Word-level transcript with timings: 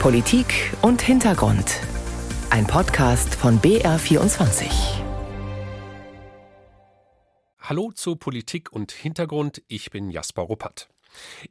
Politik 0.00 0.72
und 0.82 1.02
Hintergrund. 1.02 1.80
Ein 2.50 2.66
Podcast 2.66 3.34
von 3.34 3.60
BR24. 3.60 4.70
Hallo 7.58 7.90
zu 7.92 8.14
Politik 8.14 8.70
und 8.70 8.92
Hintergrund. 8.92 9.62
Ich 9.66 9.90
bin 9.90 10.10
Jasper 10.10 10.42
Ruppert. 10.42 10.88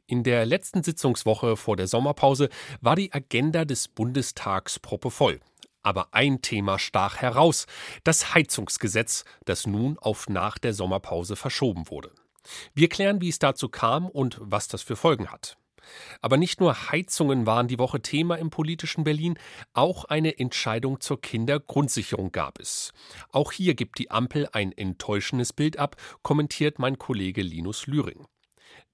In 0.06 0.22
der 0.22 0.46
letzten 0.46 0.82
Sitzungswoche 0.82 1.56
vor 1.56 1.76
der 1.76 1.86
Sommerpause 1.86 2.48
war 2.80 2.96
die 2.96 3.12
Agenda 3.12 3.66
des 3.66 3.88
Bundestags 3.88 4.78
proppevoll. 4.78 5.40
Aber 5.82 6.14
ein 6.14 6.40
Thema 6.40 6.78
stach 6.78 7.16
heraus, 7.16 7.66
das 8.04 8.32
Heizungsgesetz, 8.32 9.24
das 9.44 9.66
nun 9.66 9.98
auf 9.98 10.28
nach 10.30 10.56
der 10.56 10.72
Sommerpause 10.72 11.36
verschoben 11.36 11.90
wurde. 11.90 12.12
Wir 12.74 12.88
klären, 12.88 13.20
wie 13.20 13.28
es 13.28 13.38
dazu 13.38 13.68
kam 13.68 14.08
und 14.08 14.38
was 14.40 14.68
das 14.68 14.80
für 14.82 14.96
Folgen 14.96 15.30
hat. 15.30 15.58
Aber 16.20 16.36
nicht 16.36 16.60
nur 16.60 16.90
Heizungen 16.90 17.46
waren 17.46 17.68
die 17.68 17.78
Woche 17.78 18.00
Thema 18.00 18.36
im 18.36 18.50
politischen 18.50 19.04
Berlin, 19.04 19.38
auch 19.72 20.04
eine 20.04 20.38
Entscheidung 20.38 21.00
zur 21.00 21.20
Kindergrundsicherung 21.20 22.32
gab 22.32 22.60
es. 22.60 22.92
Auch 23.30 23.52
hier 23.52 23.74
gibt 23.74 23.98
die 23.98 24.10
Ampel 24.10 24.48
ein 24.52 24.72
enttäuschendes 24.72 25.52
Bild 25.52 25.78
ab, 25.78 25.96
kommentiert 26.22 26.78
mein 26.78 26.98
Kollege 26.98 27.42
Linus 27.42 27.86
Lühring. 27.86 28.26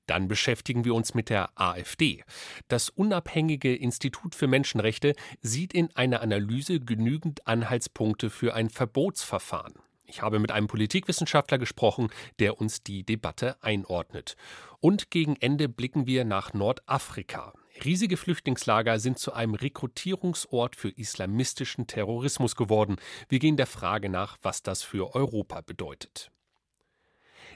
Dann 0.07 0.29
beschäftigen 0.29 0.85
wir 0.85 0.95
uns 0.95 1.15
mit 1.15 1.31
der 1.31 1.51
AfD. 1.55 2.25
Das 2.69 2.89
unabhängige 2.89 3.75
Institut 3.75 4.35
für 4.35 4.47
Menschenrechte 4.47 5.15
sieht 5.41 5.73
in 5.75 5.95
einer 5.95 6.21
Analyse 6.21 6.81
genügend 6.81 7.47
Anhaltspunkte 7.47 8.29
für 8.29 8.55
ein 8.55 8.69
Verbotsverfahren. 8.69 9.75
Ich 10.13 10.21
habe 10.21 10.39
mit 10.39 10.53
einem 10.53 10.67
Politikwissenschaftler 10.67 11.57
gesprochen, 11.57 12.11
der 12.39 12.61
uns 12.61 12.83
die 12.83 13.03
Debatte 13.03 13.57
einordnet. 13.63 14.37
Und 14.79 15.11
gegen 15.11 15.37
Ende 15.37 15.71
blicken 15.71 16.07
wir 16.07 16.27
nach 16.27 16.53
Nordafrika. 16.53 17.55
Riesige 17.83 18.19
Flüchtlingslager 18.19 18.99
sind 19.01 19.19
zu 19.19 19.33
einem 19.33 19.55
Rekrutierungsort 19.55 20.77
für 20.77 20.91
islamistischen 20.91 21.87
Terrorismus 21.87 22.57
geworden. 22.57 22.97
Wir 23.31 23.39
gehen 23.39 23.57
der 23.57 23.67
Frage 23.67 24.11
nach, 24.11 24.37
was 24.43 24.63
das 24.63 24.83
für 24.83 25.15
Europa 25.15 25.63
bedeutet. 25.63 26.31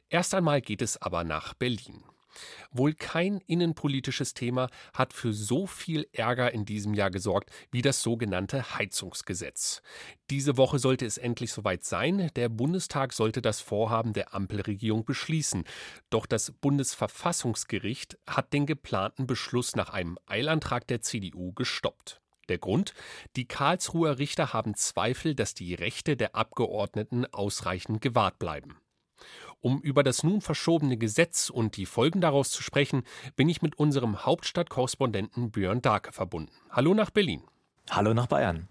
Erst 0.09 0.35
einmal 0.35 0.63
geht 0.63 0.81
es 0.81 0.97
aber 0.97 1.25
nach 1.25 1.53
Berlin. 1.53 2.05
Wohl 2.71 2.95
kein 2.95 3.41
innenpolitisches 3.47 4.35
Thema 4.35 4.69
hat 4.95 5.13
für 5.13 5.33
so 5.33 5.67
viel 5.67 6.07
Ärger 6.13 6.53
in 6.53 6.65
diesem 6.65 6.95
Jahr 6.95 7.11
gesorgt 7.11 7.51
wie 7.71 7.83
das 7.83 8.03
sogenannte 8.03 8.77
Heizungsgesetz. 8.77 9.83
Diese 10.31 10.57
Woche 10.57 10.79
sollte 10.79 11.07
es 11.07 11.19
endlich 11.19 11.53
soweit 11.53 11.85
sein. 11.85 12.31
Der 12.37 12.49
Bundestag 12.49 13.13
sollte 13.13 13.43
das 13.43 13.61
Vorhaben 13.61 14.13
der 14.13 14.35
Ampelregierung 14.35 15.05
beschließen. 15.05 15.65
Doch 16.11 16.27
das 16.27 16.53
Bundesverfassungsgericht 16.53 18.19
hat 18.27 18.53
den 18.53 18.67
geplanten 18.67 19.27
Beschluss 19.27 19.77
nach 19.77 19.91
einem 19.91 20.19
Eilantrag 20.27 20.87
der 20.87 21.01
CDU 21.01 21.53
gestoppt. 21.53 22.21
Der 22.49 22.59
Grund? 22.59 22.95
Die 23.35 23.47
Karlsruher 23.47 24.19
Richter 24.19 24.53
haben 24.53 24.75
Zweifel, 24.75 25.35
dass 25.35 25.55
die 25.55 25.75
Rechte 25.75 26.17
der 26.17 26.37
Abgeordneten 26.37 27.27
ausreichend 27.27 28.01
gewahrt 28.01 28.39
bleiben. 28.39 28.79
Um 29.67 29.81
über 29.81 30.05
das 30.05 30.23
nun 30.23 30.43
verschobene 30.43 30.97
Gesetz 30.97 31.51
und 31.51 31.77
die 31.77 31.87
Folgen 31.87 32.21
daraus 32.21 32.53
zu 32.53 32.63
sprechen, 32.63 33.03
bin 33.35 33.49
ich 33.49 33.63
mit 33.63 33.77
unserem 33.77 34.25
Hauptstadtkorrespondenten 34.25 35.51
Björn 35.51 35.83
Darke 35.83 36.13
verbunden. 36.13 36.53
Hallo 36.71 36.95
nach 36.95 37.11
Berlin. 37.11 37.43
Hallo 37.91 38.15
nach 38.15 38.29
Bayern. 38.29 38.69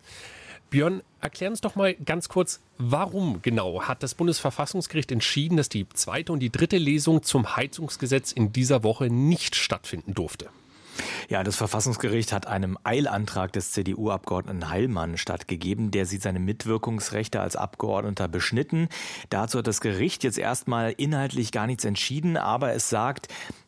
Björn, 0.70 1.04
erklär 1.20 1.50
uns 1.50 1.60
doch 1.60 1.76
mal 1.76 1.96
ganz 1.96 2.30
kurz, 2.30 2.62
warum 2.78 3.42
genau 3.42 3.82
hat 3.82 4.04
das 4.04 4.16
Bundesverfassungsgericht 4.16 5.12
entschieden, 5.12 5.58
dass 5.58 5.68
die 5.68 5.86
zweite 5.90 6.32
und 6.32 6.40
die 6.40 6.50
dritte 6.50 6.78
Lesung 6.78 7.24
zum 7.24 7.58
Heizungsgesetz 7.58 8.32
in 8.32 8.54
dieser 8.54 8.84
Woche 8.84 9.10
nicht 9.10 9.58
stattfinden 9.58 10.14
durfte? 10.14 10.50
Ja, 11.30 11.44
das 11.44 11.56
Verfassungsgericht 11.56 12.32
hat 12.32 12.48
einem 12.48 12.78
Eilantrag 12.84 13.54
des 13.54 13.72
CDU-Abgeordneten 13.72 14.70
Heilmann 14.70 15.18
stattgegeben. 15.18 15.92
Der 15.92 16.06
sieht 16.06 16.22
seine 16.22 16.40
Mitwirkungsrechte 16.40 17.42
als 17.42 17.56
Abgeordneter 17.56 18.28
beschnitten. 18.28 18.90
Dazu 19.30 19.60
hat 19.60 19.68
das 19.68 19.82
Gericht 19.82 20.24
jetzt 20.24 20.38
erstmal 20.38 20.92
inhaltlich 20.92 21.52
gar 21.52 21.68
nichts 21.68 21.86
entschieden, 21.86 22.38
aber 22.38 22.74
es 22.74 22.90
sagt, 22.90 23.28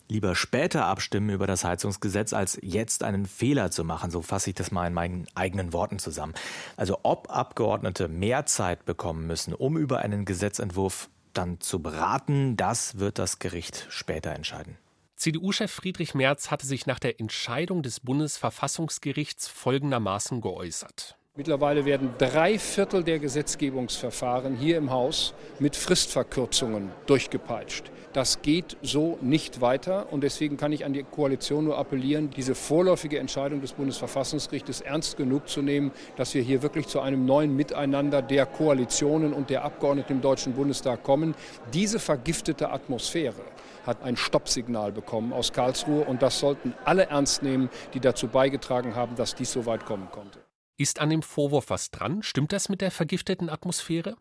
lieber 0.09 0.35
später 0.35 0.85
abstimmen 0.85 1.29
über 1.29 1.47
das 1.47 1.63
Heizungsgesetz, 1.63 2.33
als 2.33 2.57
jetzt 2.61 3.03
einen 3.03 3.25
Fehler 3.25 3.71
zu 3.71 3.83
machen. 3.83 4.11
So 4.11 4.21
fasse 4.21 4.49
ich 4.49 4.55
das 4.55 4.71
mal 4.71 4.87
in 4.87 4.93
meinen 4.93 5.27
eigenen 5.35 5.73
Worten 5.73 5.99
zusammen. 5.99 6.33
Also 6.75 6.99
ob 7.03 7.29
Abgeordnete 7.29 8.07
mehr 8.07 8.45
Zeit 8.45 8.85
bekommen 8.85 9.27
müssen, 9.27 9.53
um 9.53 9.77
über 9.77 9.99
einen 9.99 10.25
Gesetzentwurf 10.25 11.09
dann 11.33 11.59
zu 11.59 11.81
beraten, 11.81 12.57
das 12.57 12.99
wird 12.99 13.19
das 13.19 13.39
Gericht 13.39 13.85
später 13.89 14.31
entscheiden. 14.31 14.77
CDU-Chef 15.17 15.71
Friedrich 15.71 16.13
Merz 16.13 16.51
hatte 16.51 16.67
sich 16.67 16.85
nach 16.85 16.99
der 16.99 17.19
Entscheidung 17.19 17.81
des 17.81 17.99
Bundesverfassungsgerichts 18.01 19.47
folgendermaßen 19.47 20.41
geäußert. 20.41 21.17
Mittlerweile 21.35 21.85
werden 21.85 22.11
drei 22.19 22.59
Viertel 22.59 23.03
der 23.03 23.17
Gesetzgebungsverfahren 23.17 24.55
hier 24.55 24.77
im 24.77 24.91
Haus 24.91 25.33
mit 25.57 25.75
Fristverkürzungen 25.75 26.91
durchgepeitscht. 27.07 27.91
Das 28.13 28.43
geht 28.43 28.77
so 28.83 29.17
nicht 29.21 29.59
weiter 29.59 30.11
und 30.11 30.21
deswegen 30.21 30.55
kann 30.57 30.71
ich 30.71 30.85
an 30.85 30.93
die 30.93 31.03
Koalition 31.03 31.65
nur 31.65 31.77
appellieren, 31.79 32.29
diese 32.29 32.53
vorläufige 32.55 33.17
Entscheidung 33.17 33.61
des 33.61 33.73
Bundesverfassungsgerichtes 33.73 34.81
ernst 34.81 35.17
genug 35.17 35.49
zu 35.49 35.63
nehmen, 35.63 35.91
dass 36.15 36.33
wir 36.35 36.43
hier 36.43 36.61
wirklich 36.61 36.87
zu 36.87 36.99
einem 36.99 37.25
neuen 37.25 37.55
Miteinander 37.55 38.21
der 38.21 38.45
Koalitionen 38.45 39.33
und 39.33 39.49
der 39.49 39.63
Abgeordneten 39.63 40.13
im 40.13 40.21
Deutschen 40.21 40.53
Bundestag 40.53 41.03
kommen. 41.03 41.33
Diese 41.73 41.99
vergiftete 41.99 42.71
Atmosphäre 42.71 43.41
hat 43.87 44.03
ein 44.03 44.17
Stoppsignal 44.17 44.91
bekommen 44.91 45.33
aus 45.33 45.53
Karlsruhe 45.53 46.03
und 46.03 46.21
das 46.21 46.39
sollten 46.39 46.73
alle 46.85 47.07
ernst 47.07 47.41
nehmen, 47.41 47.69
die 47.93 47.99
dazu 47.99 48.27
beigetragen 48.27 48.95
haben, 48.95 49.15
dass 49.15 49.35
dies 49.35 49.51
so 49.51 49.65
weit 49.65 49.85
kommen 49.85 50.09
konnte. 50.11 50.39
Ist 50.77 50.99
an 50.99 51.09
dem 51.09 51.23
Vorwurf 51.23 51.69
was 51.69 51.89
dran? 51.89 52.21
Stimmt 52.21 52.53
das 52.53 52.69
mit 52.69 52.81
der 52.81 52.91
vergifteten 52.91 53.49
Atmosphäre? 53.49 54.15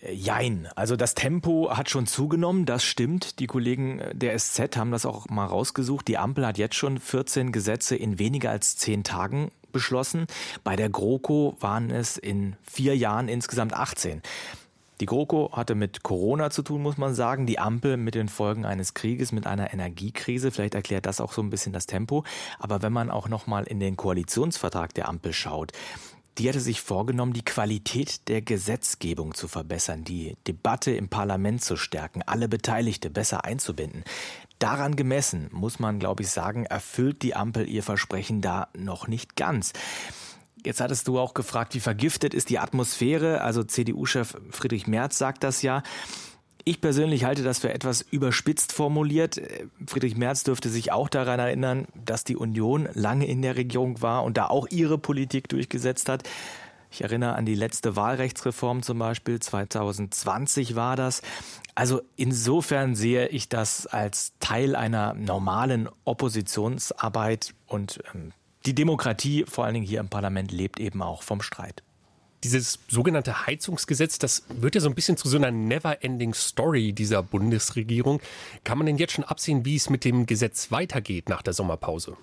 Äh, 0.00 0.12
jein, 0.12 0.68
also 0.74 0.96
das 0.96 1.14
Tempo 1.14 1.70
hat 1.76 1.90
schon 1.90 2.06
zugenommen, 2.06 2.66
das 2.66 2.84
stimmt. 2.84 3.38
Die 3.38 3.46
Kollegen 3.46 4.02
der 4.12 4.36
SZ 4.38 4.76
haben 4.76 4.90
das 4.90 5.06
auch 5.06 5.28
mal 5.28 5.46
rausgesucht. 5.46 6.08
Die 6.08 6.18
Ampel 6.18 6.46
hat 6.46 6.58
jetzt 6.58 6.74
schon 6.74 6.98
14 6.98 7.52
Gesetze 7.52 7.94
in 7.94 8.18
weniger 8.18 8.50
als 8.50 8.76
10 8.76 9.04
Tagen 9.04 9.50
beschlossen. 9.70 10.26
Bei 10.62 10.76
der 10.76 10.88
GroKo 10.88 11.56
waren 11.60 11.90
es 11.90 12.16
in 12.16 12.56
vier 12.62 12.96
Jahren 12.96 13.28
insgesamt 13.28 13.74
18. 13.74 14.22
Die 15.00 15.06
GroKo 15.06 15.50
hatte 15.52 15.74
mit 15.74 16.02
Corona 16.02 16.50
zu 16.50 16.62
tun, 16.62 16.82
muss 16.82 16.98
man 16.98 17.14
sagen. 17.14 17.46
Die 17.46 17.58
Ampel 17.58 17.96
mit 17.96 18.14
den 18.14 18.28
Folgen 18.28 18.64
eines 18.64 18.94
Krieges, 18.94 19.32
mit 19.32 19.46
einer 19.46 19.72
Energiekrise. 19.72 20.50
Vielleicht 20.50 20.74
erklärt 20.74 21.06
das 21.06 21.20
auch 21.20 21.32
so 21.32 21.42
ein 21.42 21.50
bisschen 21.50 21.72
das 21.72 21.86
Tempo. 21.86 22.24
Aber 22.58 22.82
wenn 22.82 22.92
man 22.92 23.10
auch 23.10 23.28
noch 23.28 23.46
mal 23.46 23.64
in 23.64 23.80
den 23.80 23.96
Koalitionsvertrag 23.96 24.94
der 24.94 25.08
Ampel 25.08 25.32
schaut, 25.32 25.72
die 26.38 26.48
hatte 26.48 26.60
sich 26.60 26.80
vorgenommen, 26.80 27.32
die 27.32 27.44
Qualität 27.44 28.28
der 28.28 28.42
Gesetzgebung 28.42 29.34
zu 29.34 29.46
verbessern, 29.46 30.04
die 30.04 30.36
Debatte 30.46 30.90
im 30.90 31.08
Parlament 31.08 31.62
zu 31.62 31.76
stärken, 31.76 32.22
alle 32.22 32.48
Beteiligte 32.48 33.08
besser 33.08 33.44
einzubinden. 33.44 34.02
Daran 34.58 34.96
gemessen, 34.96 35.48
muss 35.52 35.78
man, 35.78 35.98
glaube 35.98 36.22
ich, 36.22 36.30
sagen, 36.30 36.64
erfüllt 36.64 37.22
die 37.22 37.36
Ampel 37.36 37.68
ihr 37.68 37.82
Versprechen 37.82 38.40
da 38.40 38.68
noch 38.76 39.06
nicht 39.06 39.36
ganz. 39.36 39.72
Jetzt 40.64 40.80
hattest 40.80 41.08
du 41.08 41.18
auch 41.18 41.34
gefragt, 41.34 41.74
wie 41.74 41.80
vergiftet 41.80 42.32
ist 42.32 42.48
die 42.48 42.58
Atmosphäre? 42.58 43.42
Also 43.42 43.62
CDU-Chef 43.62 44.36
Friedrich 44.50 44.86
Merz 44.86 45.18
sagt 45.18 45.44
das 45.44 45.62
ja. 45.62 45.82
Ich 46.66 46.80
persönlich 46.80 47.24
halte 47.24 47.42
das 47.42 47.58
für 47.58 47.74
etwas 47.74 48.00
überspitzt 48.00 48.72
formuliert. 48.72 49.38
Friedrich 49.86 50.16
Merz 50.16 50.44
dürfte 50.44 50.70
sich 50.70 50.92
auch 50.92 51.10
daran 51.10 51.38
erinnern, 51.38 51.86
dass 51.94 52.24
die 52.24 52.36
Union 52.36 52.88
lange 52.94 53.26
in 53.26 53.42
der 53.42 53.56
Regierung 53.56 54.00
war 54.00 54.24
und 54.24 54.38
da 54.38 54.46
auch 54.46 54.66
ihre 54.70 54.96
Politik 54.96 55.48
durchgesetzt 55.50 56.08
hat. 56.08 56.22
Ich 56.90 57.02
erinnere 57.02 57.34
an 57.34 57.44
die 57.44 57.56
letzte 57.56 57.96
Wahlrechtsreform 57.96 58.82
zum 58.82 58.98
Beispiel, 58.98 59.40
2020 59.40 60.74
war 60.74 60.96
das. 60.96 61.20
Also 61.74 62.00
insofern 62.16 62.94
sehe 62.94 63.28
ich 63.28 63.50
das 63.50 63.86
als 63.86 64.32
Teil 64.40 64.74
einer 64.74 65.12
normalen 65.12 65.90
Oppositionsarbeit 66.04 67.52
und 67.66 68.00
ähm, 68.14 68.32
die 68.66 68.74
Demokratie, 68.74 69.44
vor 69.46 69.64
allen 69.64 69.74
Dingen 69.74 69.86
hier 69.86 70.00
im 70.00 70.08
Parlament, 70.08 70.52
lebt 70.52 70.80
eben 70.80 71.02
auch 71.02 71.22
vom 71.22 71.42
Streit. 71.42 71.82
Dieses 72.42 72.78
sogenannte 72.88 73.46
Heizungsgesetz, 73.46 74.18
das 74.18 74.44
wird 74.48 74.74
ja 74.74 74.80
so 74.80 74.88
ein 74.88 74.94
bisschen 74.94 75.16
zu 75.16 75.28
so 75.28 75.38
einer 75.38 75.50
never-ending 75.50 76.34
Story 76.34 76.92
dieser 76.92 77.22
Bundesregierung. 77.22 78.20
Kann 78.64 78.76
man 78.76 78.86
denn 78.86 78.98
jetzt 78.98 79.14
schon 79.14 79.24
absehen, 79.24 79.64
wie 79.64 79.76
es 79.76 79.88
mit 79.88 80.04
dem 80.04 80.26
Gesetz 80.26 80.70
weitergeht 80.70 81.30
nach 81.30 81.42
der 81.42 81.54
Sommerpause? 81.54 82.16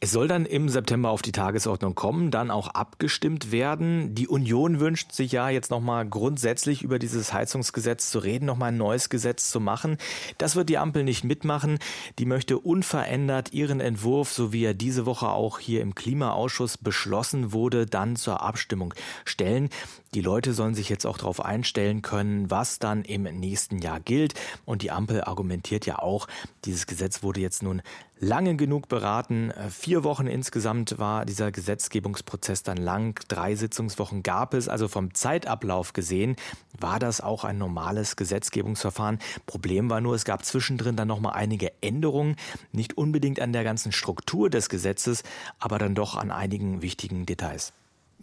Es 0.00 0.10
soll 0.10 0.28
dann 0.28 0.46
im 0.46 0.68
September 0.68 1.10
auf 1.10 1.22
die 1.22 1.32
Tagesordnung 1.32 1.94
kommen, 1.94 2.30
dann 2.30 2.50
auch 2.50 2.68
abgestimmt 2.68 3.52
werden. 3.52 4.14
Die 4.14 4.28
Union 4.28 4.80
wünscht 4.80 5.12
sich 5.12 5.32
ja 5.32 5.48
jetzt 5.48 5.70
nochmal 5.70 6.06
grundsätzlich 6.06 6.82
über 6.82 6.98
dieses 6.98 7.32
Heizungsgesetz 7.32 8.10
zu 8.10 8.18
reden, 8.18 8.46
nochmal 8.46 8.70
ein 8.70 8.76
neues 8.76 9.08
Gesetz 9.08 9.50
zu 9.50 9.60
machen. 9.60 9.96
Das 10.38 10.56
wird 10.56 10.68
die 10.68 10.78
Ampel 10.78 11.04
nicht 11.04 11.24
mitmachen. 11.24 11.78
Die 12.18 12.26
möchte 12.26 12.58
unverändert 12.58 13.52
ihren 13.52 13.80
Entwurf, 13.80 14.32
so 14.32 14.52
wie 14.52 14.64
er 14.64 14.74
diese 14.74 15.06
Woche 15.06 15.28
auch 15.28 15.58
hier 15.58 15.80
im 15.80 15.94
Klimaausschuss 15.94 16.78
beschlossen 16.78 17.52
wurde, 17.52 17.86
dann 17.86 18.16
zur 18.16 18.42
Abstimmung 18.42 18.94
stellen. 19.24 19.68
Die 20.14 20.20
Leute 20.20 20.52
sollen 20.52 20.74
sich 20.74 20.90
jetzt 20.90 21.06
auch 21.06 21.16
darauf 21.16 21.42
einstellen 21.42 22.02
können, 22.02 22.50
was 22.50 22.78
dann 22.78 23.02
im 23.02 23.22
nächsten 23.22 23.78
Jahr 23.78 23.98
gilt. 23.98 24.34
Und 24.66 24.82
die 24.82 24.90
Ampel 24.90 25.24
argumentiert 25.24 25.86
ja 25.86 26.00
auch, 26.00 26.28
dieses 26.66 26.86
Gesetz 26.86 27.22
wurde 27.22 27.40
jetzt 27.40 27.62
nun 27.62 27.80
lange 28.18 28.54
genug 28.56 28.88
beraten. 28.88 29.50
Äh, 29.52 29.70
vier 29.70 30.04
Wochen 30.04 30.26
insgesamt 30.26 30.98
war 30.98 31.24
dieser 31.24 31.50
Gesetzgebungsprozess 31.50 32.62
dann 32.62 32.76
lang. 32.76 33.18
Drei 33.28 33.54
Sitzungswochen 33.54 34.22
gab 34.22 34.52
es. 34.52 34.68
Also 34.68 34.86
vom 34.86 35.14
Zeitablauf 35.14 35.94
gesehen 35.94 36.36
war 36.78 36.98
das 36.98 37.22
auch 37.22 37.44
ein 37.44 37.56
normales 37.56 38.14
Gesetzgebungsverfahren. 38.16 39.18
Problem 39.46 39.88
war 39.88 40.02
nur, 40.02 40.14
es 40.14 40.26
gab 40.26 40.44
zwischendrin 40.44 40.94
dann 40.94 41.08
nochmal 41.08 41.32
einige 41.36 41.72
Änderungen. 41.80 42.36
Nicht 42.70 42.98
unbedingt 42.98 43.40
an 43.40 43.54
der 43.54 43.64
ganzen 43.64 43.92
Struktur 43.92 44.50
des 44.50 44.68
Gesetzes, 44.68 45.22
aber 45.58 45.78
dann 45.78 45.94
doch 45.94 46.16
an 46.16 46.30
einigen 46.30 46.82
wichtigen 46.82 47.24
Details. 47.24 47.72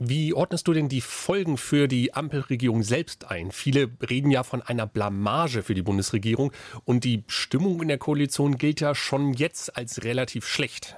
Wie 0.02 0.34
ordnest 0.34 0.66
du 0.66 0.72
denn 0.72 0.88
die 0.88 1.02
Folgen 1.02 1.58
für 1.58 1.90
die 1.90 2.14
Ampelregierung 2.14 2.84
selbst 2.84 3.30
ein? 3.30 3.52
Viele 3.52 3.90
reden 4.10 4.32
ja 4.32 4.44
von 4.44 4.62
einer 4.62 4.88
Blamage 4.88 5.62
für 5.62 5.74
die 5.74 5.82
Bundesregierung 5.82 6.54
und 6.86 7.04
die 7.04 7.26
Stimmung 7.28 7.82
in 7.82 7.90
der 7.90 7.98
Koalition 7.98 8.58
gilt 8.58 8.80
ja 8.80 8.96
schon 8.96 9.34
jetzt 9.34 9.76
als 9.76 10.06
relativ 10.06 10.48
schlecht. 10.48 10.96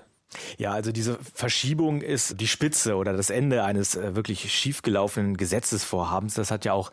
Ja, 0.59 0.71
also 0.71 0.91
diese 0.91 1.17
Verschiebung 1.33 2.01
ist 2.01 2.39
die 2.39 2.47
Spitze 2.47 2.95
oder 2.95 3.13
das 3.13 3.31
Ende 3.31 3.63
eines 3.63 3.95
äh, 3.95 4.15
wirklich 4.15 4.53
schiefgelaufenen 4.53 5.35
Gesetzesvorhabens. 5.35 6.35
Das 6.35 6.51
hat 6.51 6.63
ja 6.63 6.73
auch 6.73 6.91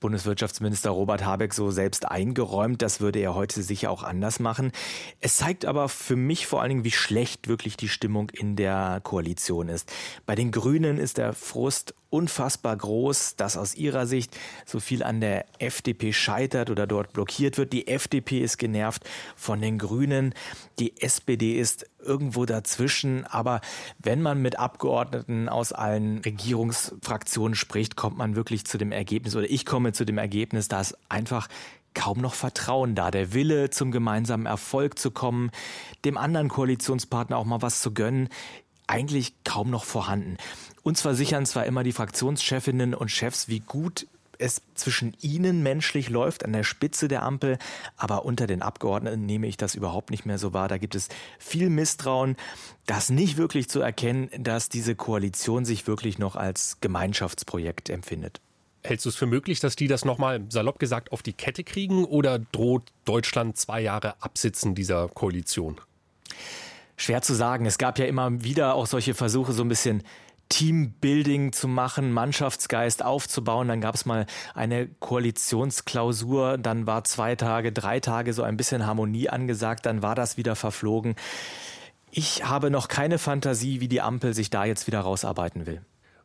Bundeswirtschaftsminister 0.00 0.90
Robert 0.90 1.24
Habeck 1.24 1.54
so 1.54 1.70
selbst 1.70 2.10
eingeräumt. 2.10 2.82
Das 2.82 3.00
würde 3.00 3.20
er 3.20 3.34
heute 3.34 3.62
sicher 3.62 3.90
auch 3.90 4.02
anders 4.02 4.40
machen. 4.40 4.72
Es 5.20 5.36
zeigt 5.36 5.66
aber 5.66 5.88
für 5.88 6.16
mich 6.16 6.46
vor 6.46 6.60
allen 6.60 6.70
Dingen, 6.70 6.84
wie 6.84 6.90
schlecht 6.90 7.48
wirklich 7.48 7.76
die 7.76 7.88
Stimmung 7.88 8.30
in 8.30 8.56
der 8.56 9.00
Koalition 9.02 9.68
ist. 9.68 9.92
Bei 10.26 10.34
den 10.34 10.50
Grünen 10.50 10.98
ist 10.98 11.18
der 11.18 11.34
Frust 11.34 11.94
unfassbar 12.10 12.76
groß, 12.76 13.36
dass 13.36 13.56
aus 13.56 13.74
ihrer 13.74 14.06
Sicht 14.06 14.36
so 14.66 14.80
viel 14.80 15.02
an 15.02 15.20
der 15.20 15.46
FDP 15.58 16.12
scheitert 16.12 16.68
oder 16.68 16.86
dort 16.86 17.12
blockiert 17.12 17.56
wird. 17.56 17.72
Die 17.72 17.86
FDP 17.86 18.40
ist 18.40 18.58
genervt 18.58 19.08
von 19.36 19.60
den 19.60 19.78
Grünen. 19.78 20.34
Die 20.78 21.00
SPD 21.00 21.58
ist 21.58 21.86
irgendwo 22.04 22.44
dazwischen. 22.44 23.24
Aber 23.26 23.60
wenn 23.98 24.22
man 24.22 24.42
mit 24.42 24.58
Abgeordneten 24.58 25.48
aus 25.48 25.72
allen 25.72 26.18
Regierungsfraktionen 26.18 27.54
spricht, 27.54 27.96
kommt 27.96 28.18
man 28.18 28.36
wirklich 28.36 28.66
zu 28.66 28.76
dem 28.76 28.92
Ergebnis 28.92 29.36
oder 29.36 29.48
ich 29.48 29.64
komme 29.64 29.92
zu 29.92 30.04
dem 30.04 30.18
Ergebnis, 30.18 30.68
dass 30.68 30.96
einfach 31.08 31.48
kaum 31.94 32.20
noch 32.20 32.34
Vertrauen 32.34 32.94
da, 32.94 33.10
der 33.10 33.32
Wille 33.32 33.70
zum 33.70 33.90
gemeinsamen 33.90 34.46
Erfolg 34.46 34.98
zu 34.98 35.10
kommen, 35.10 35.50
dem 36.04 36.16
anderen 36.16 36.48
Koalitionspartner 36.48 37.36
auch 37.36 37.44
mal 37.44 37.62
was 37.62 37.80
zu 37.80 37.92
gönnen, 37.92 38.28
eigentlich 38.86 39.34
kaum 39.44 39.70
noch 39.70 39.84
vorhanden. 39.84 40.36
Uns 40.82 41.02
versichern 41.02 41.46
zwar 41.46 41.66
immer 41.66 41.82
die 41.82 41.92
Fraktionschefinnen 41.92 42.94
und 42.94 43.10
Chefs, 43.10 43.48
wie 43.48 43.60
gut 43.60 44.06
es 44.40 44.62
zwischen 44.74 45.14
ihnen 45.20 45.62
menschlich 45.62 46.08
läuft, 46.08 46.44
an 46.44 46.52
der 46.52 46.64
Spitze 46.64 47.08
der 47.08 47.22
Ampel, 47.22 47.58
aber 47.96 48.24
unter 48.24 48.46
den 48.46 48.62
Abgeordneten 48.62 49.26
nehme 49.26 49.46
ich 49.46 49.56
das 49.56 49.74
überhaupt 49.74 50.10
nicht 50.10 50.24
mehr 50.24 50.38
so 50.38 50.52
wahr. 50.52 50.68
Da 50.68 50.78
gibt 50.78 50.94
es 50.94 51.08
viel 51.38 51.68
Misstrauen, 51.68 52.36
das 52.86 53.10
nicht 53.10 53.36
wirklich 53.36 53.68
zu 53.68 53.80
erkennen, 53.80 54.30
dass 54.38 54.68
diese 54.68 54.94
Koalition 54.94 55.64
sich 55.64 55.86
wirklich 55.86 56.18
noch 56.18 56.36
als 56.36 56.78
Gemeinschaftsprojekt 56.80 57.90
empfindet. 57.90 58.40
Hältst 58.82 59.04
du 59.04 59.10
es 59.10 59.16
für 59.16 59.26
möglich, 59.26 59.60
dass 59.60 59.76
die 59.76 59.88
das 59.88 60.06
nochmal 60.06 60.40
salopp 60.48 60.78
gesagt 60.78 61.12
auf 61.12 61.22
die 61.22 61.34
Kette 61.34 61.64
kriegen 61.64 62.06
oder 62.06 62.38
droht 62.38 62.84
Deutschland 63.04 63.58
zwei 63.58 63.82
Jahre 63.82 64.14
Absitzen 64.22 64.74
dieser 64.74 65.08
Koalition? 65.08 65.78
Schwer 66.96 67.20
zu 67.20 67.34
sagen. 67.34 67.66
Es 67.66 67.76
gab 67.76 67.98
ja 67.98 68.06
immer 68.06 68.42
wieder 68.42 68.74
auch 68.74 68.86
solche 68.86 69.12
Versuche, 69.12 69.52
so 69.52 69.62
ein 69.62 69.68
bisschen 69.68 70.02
Teambuilding 70.50 71.52
zu 71.52 71.66
machen, 71.66 72.12
Mannschaftsgeist 72.12 73.02
aufzubauen. 73.02 73.68
Dann 73.68 73.80
gab 73.80 73.94
es 73.94 74.04
mal 74.04 74.26
eine 74.54 74.88
Koalitionsklausur, 74.88 76.58
dann 76.58 76.86
war 76.86 77.04
zwei 77.04 77.36
Tage, 77.36 77.72
drei 77.72 78.00
Tage 78.00 78.34
so 78.34 78.42
ein 78.42 78.58
bisschen 78.58 78.84
Harmonie 78.84 79.30
angesagt, 79.30 79.86
dann 79.86 80.02
war 80.02 80.14
das 80.14 80.36
wieder 80.36 80.56
verflogen. 80.56 81.14
Ich 82.10 82.44
habe 82.44 82.70
noch 82.70 82.88
keine 82.88 83.18
Fantasie, 83.18 83.80
wie 83.80 83.88
die 83.88 84.02
Ampel 84.02 84.34
sich 84.34 84.50
da 84.50 84.64
jetzt 84.64 84.86
wieder 84.86 85.00
rausarbeiten 85.00 85.66
will. 85.66 85.80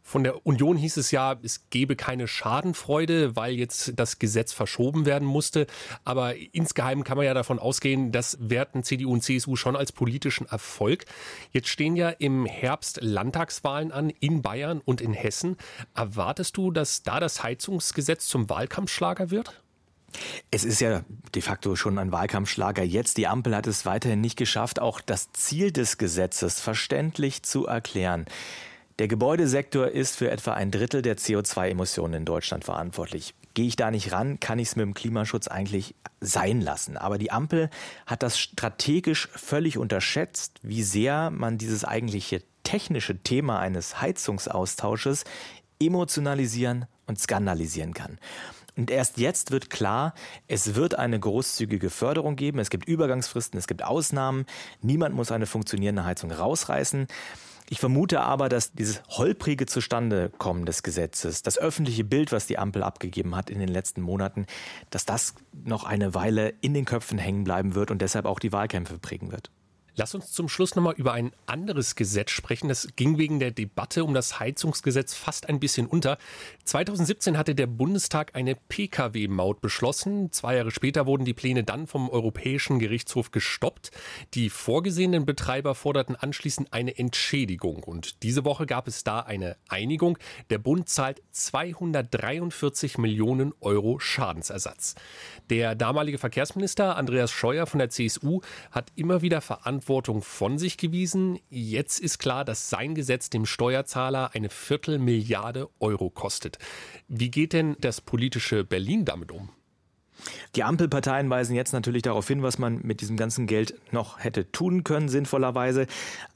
Von 0.08 0.24
der 0.24 0.46
Union 0.46 0.78
hieß 0.78 0.98
es 0.98 1.10
ja, 1.10 1.36
es 1.42 1.68
gebe 1.72 1.96
keine 1.96 2.28
Schadenfreude, 2.28 3.36
weil 3.36 3.56
jetzt 3.56 3.94
das 3.96 4.20
Gesetz 4.20 4.54
verschoben 4.54 5.08
werden 5.08 5.28
musste. 5.28 5.66
Aber 6.04 6.36
insgeheim 6.54 7.04
kann 7.04 7.18
man 7.18 7.26
ja 7.26 7.34
davon 7.34 7.58
ausgehen, 7.58 8.12
das 8.12 8.38
werten 8.40 8.84
CDU 8.84 9.14
und 9.14 9.24
CSU 9.24 9.56
schon 9.56 9.76
als 9.76 9.92
politischen 9.92 10.48
Erfolg. 10.48 11.06
Jetzt 11.52 11.70
stehen 11.70 11.96
ja 11.96 12.10
im 12.10 12.46
Herbst 12.46 13.00
Landtagswahlen 13.02 13.92
an 13.92 14.12
in 14.12 14.44
Bayern 14.44 14.80
und 14.86 15.02
in 15.02 15.12
Hessen. 15.12 15.58
Erwartest 15.96 16.56
du, 16.56 16.70
dass 16.70 17.02
da 17.02 17.20
das 17.20 17.42
Heizungsgesetz 17.42 18.28
zum 18.28 18.48
Wahlkampfschlager 18.48 19.32
wird? 19.32 19.60
Es 20.52 20.64
ist 20.64 20.82
ja 20.82 21.04
de 21.34 21.42
facto 21.42 21.76
schon 21.76 21.98
ein 21.98 22.12
Wahlkampfschlager 22.12 22.84
jetzt. 22.84 23.18
Die 23.18 23.26
Ampel 23.26 23.56
hat 23.56 23.66
es 23.66 23.88
weiterhin 23.88 24.22
nicht 24.22 24.38
geschafft, 24.38 24.80
auch 24.80 25.02
das 25.02 25.32
Ziel 25.34 25.72
des 25.72 25.98
Gesetzes 25.98 26.62
verständlich 26.62 27.42
zu 27.42 27.66
erklären. 27.66 28.28
Der 28.98 29.10
Gebäudesektor 29.10 29.90
ist 29.90 30.16
für 30.16 30.32
etwa 30.32 30.54
ein 30.54 30.72
Drittel 30.72 31.02
der 31.02 31.18
CO2-Emissionen 31.18 32.14
in 32.14 32.26
Deutschland 32.26 32.64
verantwortlich. 32.64 33.34
Gehe 33.54 33.68
ich 33.68 33.76
da 33.76 33.92
nicht 33.92 34.14
ran, 34.14 34.40
kann 34.40 34.58
ich 34.58 34.70
es 34.70 34.76
mit 34.78 34.84
dem 34.84 34.94
Klimaschutz 34.94 35.50
eigentlich 35.50 35.96
sein 36.22 36.62
lassen. 36.62 36.96
Aber 36.96 37.18
die 37.18 37.30
Ampel 37.30 37.70
hat 38.06 38.24
das 38.24 38.40
strategisch 38.40 39.28
völlig 39.34 39.78
unterschätzt, 39.78 40.60
wie 40.62 40.82
sehr 40.82 41.30
man 41.30 41.58
dieses 41.58 41.84
eigentliche 41.84 42.42
technische 42.64 43.18
Thema 43.22 43.60
eines 43.60 44.02
Heizungsaustausches 44.02 45.26
emotionalisieren 45.78 46.86
und 47.06 47.20
skandalisieren 47.20 47.94
kann. 47.94 48.18
Und 48.78 48.92
erst 48.92 49.18
jetzt 49.18 49.52
wird 49.52 49.70
klar, 49.70 50.14
es 50.48 50.76
wird 50.76 50.96
eine 50.96 51.20
großzügige 51.20 51.90
Förderung 51.90 52.38
geben. 52.38 52.60
Es 52.60 52.70
gibt 52.70 52.88
Übergangsfristen, 52.88 53.58
es 53.58 53.68
gibt 53.68 53.84
Ausnahmen. 53.84 54.46
Niemand 54.82 55.16
muss 55.16 55.32
eine 55.32 55.48
funktionierende 55.48 56.06
Heizung 56.06 56.32
rausreißen. 56.32 57.08
Ich 57.70 57.80
vermute 57.80 58.22
aber, 58.22 58.48
dass 58.48 58.74
dieses 58.74 59.02
holprige 59.10 59.66
Zustandekommen 59.66 60.66
des 60.66 60.84
Gesetzes, 60.84 61.42
das 61.42 61.58
öffentliche 61.58 62.04
Bild, 62.04 62.32
was 62.32 62.46
die 62.46 62.60
Ampel 62.60 62.84
abgegeben 62.84 63.36
hat 63.36 63.50
in 63.50 63.60
den 63.60 63.70
letzten 63.70 64.02
Monaten, 64.02 64.46
dass 64.92 65.06
das 65.06 65.34
noch 65.64 65.84
eine 65.84 66.14
Weile 66.14 66.54
in 66.62 66.76
den 66.76 66.86
Köpfen 66.86 67.18
hängen 67.18 67.44
bleiben 67.44 67.74
wird 67.74 67.90
und 67.90 68.02
deshalb 68.02 68.26
auch 68.26 68.40
die 68.40 68.52
Wahlkämpfe 68.52 69.00
prägen 69.00 69.32
wird. 69.32 69.50
Lass 69.98 70.14
uns 70.14 70.34
zum 70.34 70.50
Schluss 70.50 70.76
nochmal 70.76 70.96
über 70.98 71.14
ein 71.14 71.32
anderes 71.46 71.96
Gesetz 71.96 72.32
sprechen. 72.32 72.68
Das 72.68 72.90
ging 72.98 73.18
wegen 73.18 73.40
der 73.40 73.52
Debatte 73.52 74.04
um 74.04 74.14
das 74.14 74.42
Heizungsgesetz 74.42 75.14
fast 75.14 75.48
ein 75.48 75.62
bisschen 75.62 75.88
unter. 75.88 76.18
2017 76.66 77.38
hatte 77.38 77.56
der 77.56 77.68
Bundestag 77.68 78.36
eine 78.36 78.56
Pkw-Maut 78.56 79.62
beschlossen. 79.62 80.34
Zwei 80.34 80.58
Jahre 80.58 80.72
später 80.72 81.06
wurden 81.06 81.24
die 81.24 81.34
Pläne 81.34 81.64
dann 81.64 81.88
vom 81.88 82.10
Europäischen 82.10 82.80
Gerichtshof 82.80 83.32
gestoppt. 83.32 83.92
Die 84.34 84.50
vorgesehenen 84.50 85.26
Betreiber 85.26 85.76
forderten 85.76 86.18
anschließend 86.18 86.74
eine 86.74 86.98
Entschädigung. 86.98 87.82
Und 87.84 88.22
diese 88.22 88.44
Woche 88.44 88.66
gab 88.66 88.90
es 88.90 89.06
da 89.06 89.22
eine 89.22 89.56
Einigung. 89.70 90.18
Der 90.50 90.58
Bund 90.58 90.90
zahlt 90.90 91.22
243 91.32 92.98
Millionen 92.98 93.54
Euro 93.62 94.00
Schadensersatz. 94.00 94.96
Der 95.50 95.74
damalige 95.74 96.18
Verkehrsminister 96.18 96.98
Andreas 96.98 97.32
Scheuer 97.32 97.66
von 97.66 97.80
der 97.80 97.90
CSU 97.90 98.42
hat 98.72 98.92
immer 98.96 99.22
wieder 99.22 99.40
verantwortlich 99.40 99.85
Verantwortung 99.86 100.24
von 100.24 100.58
sich 100.58 100.78
gewiesen. 100.78 101.40
Jetzt 101.50 102.00
ist 102.00 102.18
klar, 102.18 102.44
dass 102.44 102.72
sein 102.72 102.96
Gesetz 102.96 103.30
dem 103.30 103.46
Steuerzahler 103.46 104.32
eine 104.34 104.50
Viertelmilliarde 104.50 105.70
Euro 105.80 106.10
kostet. 106.10 106.58
Wie 107.08 107.30
geht 107.30 107.54
denn 107.54 107.78
das 107.80 108.02
politische 108.02 108.64
Berlin 108.64 109.06
damit 109.06 109.32
um? 109.32 109.50
Die 110.56 110.64
Ampelparteien 110.64 111.30
weisen 111.30 111.56
jetzt 111.56 111.72
natürlich 111.72 112.02
darauf 112.02 112.28
hin, 112.28 112.42
was 112.42 112.58
man 112.58 112.82
mit 112.82 113.02
diesem 113.02 113.16
ganzen 113.16 113.46
Geld 113.46 113.76
noch 113.92 114.18
hätte 114.20 114.52
tun 114.52 114.84
können, 114.84 115.08
sinnvollerweise. 115.08 115.86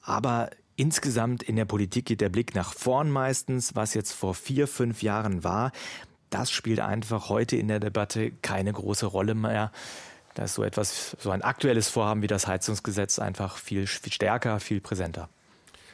Aber 0.03 0.51
insgesamt 0.75 1.41
in 1.41 1.55
der 1.55 1.65
Politik 1.65 2.05
geht 2.05 2.21
der 2.21 2.29
Blick 2.29 2.53
nach 2.53 2.73
vorn 2.73 3.09
meistens, 3.09 3.75
was 3.75 3.95
jetzt 3.95 4.11
vor 4.11 4.35
vier, 4.35 4.67
fünf 4.67 5.01
Jahren 5.01 5.43
war. 5.43 5.71
Das 6.29 6.51
spielt 6.51 6.81
einfach 6.81 7.29
heute 7.29 7.55
in 7.55 7.67
der 7.67 7.79
Debatte 7.79 8.29
keine 8.43 8.73
große 8.73 9.07
Rolle 9.07 9.33
mehr. 9.33 9.71
Da 10.35 10.43
ist 10.43 10.55
so 10.55 10.63
etwas, 10.63 11.17
so 11.19 11.31
ein 11.31 11.41
aktuelles 11.41 11.89
Vorhaben 11.89 12.21
wie 12.21 12.27
das 12.27 12.47
Heizungsgesetz 12.47 13.19
einfach 13.19 13.57
viel, 13.57 13.87
viel 13.87 14.13
stärker, 14.13 14.59
viel 14.59 14.81
präsenter. 14.81 15.29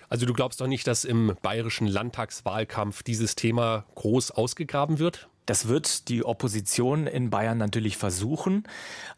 Also 0.09 0.25
du 0.25 0.33
glaubst 0.33 0.61
doch 0.61 0.67
nicht, 0.67 0.85
dass 0.87 1.03
im 1.03 1.35
bayerischen 1.41 1.87
Landtagswahlkampf 1.87 3.03
dieses 3.03 3.35
Thema 3.35 3.85
groß 3.95 4.31
ausgegraben 4.31 4.99
wird? 4.99 5.27
Das 5.45 5.67
wird 5.67 6.09
die 6.09 6.25
Opposition 6.25 7.07
in 7.07 7.29
Bayern 7.29 7.57
natürlich 7.57 7.97
versuchen, 7.97 8.63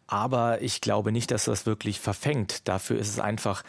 aber 0.08 0.62
ich 0.62 0.82
glaube 0.82 1.12
nicht, 1.12 1.32
dass 1.32 1.46
das 1.46 1.66
wirklich 1.66 2.00
verfängt. 2.00 2.68
Dafür 2.68 2.98
ist 3.00 3.10
es 3.10 3.20
einfach 3.20 3.64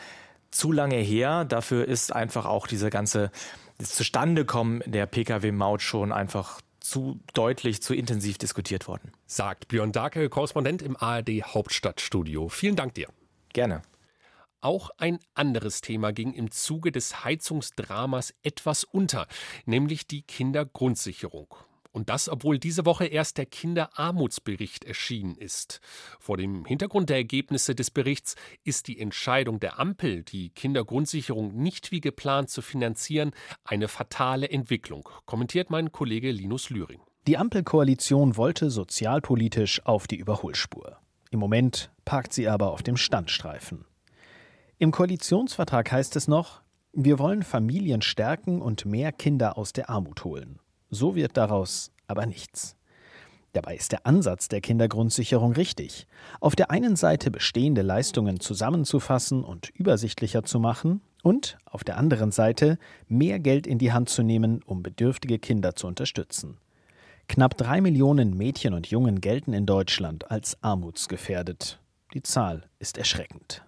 zu 0.50 0.72
lange 0.72 0.96
her. 0.96 1.44
Dafür 1.44 1.86
ist 1.86 2.12
einfach 2.12 2.46
auch 2.46 2.66
diese 2.66 2.90
ganze 2.90 3.30
das 3.78 3.94
Zustandekommen 3.94 4.82
der 4.86 5.06
Pkw-Maut 5.06 5.82
schon 5.82 6.12
einfach 6.12 6.60
zu 6.88 7.20
deutlich, 7.34 7.82
zu 7.82 7.94
intensiv 7.94 8.38
diskutiert 8.38 8.88
worden. 8.88 9.12
Sagt 9.26 9.68
Björn 9.68 9.92
Darke, 9.92 10.28
Korrespondent 10.28 10.82
im 10.82 10.96
ARD 10.96 11.42
Hauptstadtstudio. 11.42 12.48
Vielen 12.48 12.76
Dank 12.76 12.94
dir. 12.94 13.08
Gerne. 13.52 13.82
Auch 14.60 14.90
ein 14.96 15.20
anderes 15.34 15.82
Thema 15.82 16.12
ging 16.12 16.32
im 16.32 16.50
Zuge 16.50 16.90
des 16.90 17.24
Heizungsdramas 17.24 18.34
etwas 18.42 18.84
unter, 18.84 19.28
nämlich 19.66 20.06
die 20.06 20.22
Kindergrundsicherung. 20.22 21.54
Und 21.90 22.10
das, 22.10 22.28
obwohl 22.28 22.58
diese 22.58 22.84
Woche 22.84 23.06
erst 23.06 23.38
der 23.38 23.46
Kinderarmutsbericht 23.46 24.84
erschienen 24.84 25.36
ist. 25.36 25.80
Vor 26.20 26.36
dem 26.36 26.64
Hintergrund 26.64 27.08
der 27.10 27.16
Ergebnisse 27.16 27.74
des 27.74 27.90
Berichts 27.90 28.34
ist 28.64 28.88
die 28.88 29.00
Entscheidung 29.00 29.58
der 29.58 29.78
Ampel, 29.78 30.22
die 30.22 30.50
Kindergrundsicherung 30.50 31.54
nicht 31.54 31.90
wie 31.90 32.00
geplant 32.00 32.50
zu 32.50 32.62
finanzieren, 32.62 33.32
eine 33.64 33.88
fatale 33.88 34.50
Entwicklung, 34.50 35.08
kommentiert 35.24 35.70
mein 35.70 35.92
Kollege 35.92 36.30
Linus 36.30 36.70
Lühring. 36.70 37.00
Die 37.26 37.36
Ampelkoalition 37.36 38.36
wollte 38.36 38.70
sozialpolitisch 38.70 39.84
auf 39.84 40.06
die 40.06 40.16
Überholspur. 40.16 40.98
Im 41.30 41.40
Moment 41.40 41.90
parkt 42.04 42.32
sie 42.32 42.48
aber 42.48 42.72
auf 42.72 42.82
dem 42.82 42.96
Standstreifen. 42.96 43.84
Im 44.78 44.92
Koalitionsvertrag 44.92 45.90
heißt 45.92 46.16
es 46.16 46.28
noch, 46.28 46.62
wir 46.92 47.18
wollen 47.18 47.42
Familien 47.42 48.00
stärken 48.00 48.62
und 48.62 48.86
mehr 48.86 49.12
Kinder 49.12 49.58
aus 49.58 49.72
der 49.72 49.90
Armut 49.90 50.24
holen. 50.24 50.58
So 50.90 51.14
wird 51.14 51.36
daraus 51.36 51.92
aber 52.06 52.26
nichts. 52.26 52.76
Dabei 53.52 53.76
ist 53.76 53.92
der 53.92 54.06
Ansatz 54.06 54.48
der 54.48 54.60
Kindergrundsicherung 54.60 55.52
richtig. 55.52 56.06
Auf 56.40 56.54
der 56.54 56.70
einen 56.70 56.96
Seite 56.96 57.30
bestehende 57.30 57.82
Leistungen 57.82 58.40
zusammenzufassen 58.40 59.42
und 59.42 59.70
übersichtlicher 59.70 60.44
zu 60.44 60.60
machen 60.60 61.00
und 61.22 61.58
auf 61.64 61.82
der 61.82 61.96
anderen 61.96 62.30
Seite 62.30 62.78
mehr 63.08 63.38
Geld 63.38 63.66
in 63.66 63.78
die 63.78 63.92
Hand 63.92 64.10
zu 64.10 64.22
nehmen, 64.22 64.62
um 64.64 64.82
bedürftige 64.82 65.38
Kinder 65.38 65.74
zu 65.74 65.86
unterstützen. 65.86 66.58
Knapp 67.26 67.56
drei 67.56 67.80
Millionen 67.80 68.36
Mädchen 68.36 68.74
und 68.74 68.86
Jungen 68.86 69.20
gelten 69.20 69.52
in 69.52 69.66
Deutschland 69.66 70.30
als 70.30 70.62
armutsgefährdet. 70.62 71.80
Die 72.14 72.22
Zahl 72.22 72.62
ist 72.78 72.96
erschreckend. 72.96 73.62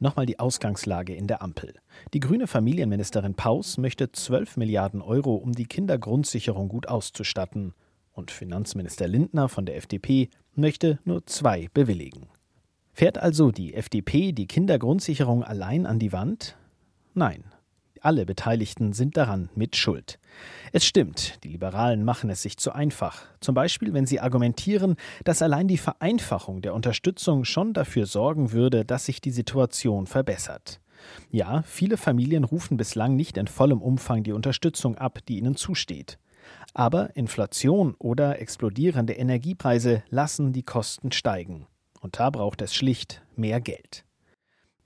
Nochmal 0.00 0.26
die 0.26 0.38
Ausgangslage 0.38 1.14
in 1.14 1.26
der 1.26 1.42
Ampel. 1.42 1.74
Die 2.14 2.20
grüne 2.20 2.46
Familienministerin 2.46 3.34
Paus 3.34 3.78
möchte 3.78 4.12
12 4.12 4.56
Milliarden 4.56 5.02
Euro, 5.02 5.34
um 5.34 5.52
die 5.52 5.66
Kindergrundsicherung 5.66 6.68
gut 6.68 6.86
auszustatten. 6.86 7.74
Und 8.12 8.30
Finanzminister 8.30 9.08
Lindner 9.08 9.48
von 9.48 9.66
der 9.66 9.76
FDP 9.76 10.28
möchte 10.54 11.00
nur 11.04 11.26
zwei 11.26 11.68
bewilligen. 11.74 12.28
Fährt 12.92 13.18
also 13.18 13.50
die 13.50 13.74
FDP 13.74 14.32
die 14.32 14.46
Kindergrundsicherung 14.46 15.42
allein 15.42 15.86
an 15.86 15.98
die 15.98 16.12
Wand? 16.12 16.56
Nein, 17.14 17.44
alle 18.04 18.26
Beteiligten 18.26 18.92
sind 18.92 19.16
daran 19.16 19.48
mit 19.54 19.76
Schuld. 19.76 20.18
Es 20.72 20.84
stimmt, 20.84 21.42
die 21.44 21.48
Liberalen 21.48 22.04
machen 22.04 22.30
es 22.30 22.42
sich 22.42 22.56
zu 22.56 22.72
einfach. 22.72 23.22
Zum 23.40 23.54
Beispiel, 23.54 23.92
wenn 23.92 24.06
sie 24.06 24.20
argumentieren, 24.20 24.96
dass 25.24 25.42
allein 25.42 25.68
die 25.68 25.78
Vereinfachung 25.78 26.62
der 26.62 26.74
Unterstützung 26.74 27.44
schon 27.44 27.72
dafür 27.72 28.06
sorgen 28.06 28.52
würde, 28.52 28.84
dass 28.84 29.06
sich 29.06 29.20
die 29.20 29.30
Situation 29.30 30.06
verbessert. 30.06 30.80
Ja, 31.30 31.62
viele 31.62 31.96
Familien 31.96 32.44
rufen 32.44 32.76
bislang 32.76 33.16
nicht 33.16 33.36
in 33.36 33.46
vollem 33.46 33.82
Umfang 33.82 34.22
die 34.22 34.32
Unterstützung 34.32 34.96
ab, 34.96 35.20
die 35.28 35.38
ihnen 35.38 35.56
zusteht. 35.56 36.18
Aber 36.74 37.14
Inflation 37.16 37.94
oder 37.98 38.40
explodierende 38.40 39.14
Energiepreise 39.14 40.02
lassen 40.10 40.52
die 40.52 40.62
Kosten 40.62 41.12
steigen. 41.12 41.66
Und 42.00 42.18
da 42.18 42.30
braucht 42.30 42.62
es 42.62 42.74
schlicht 42.74 43.22
mehr 43.36 43.60
Geld. 43.60 44.04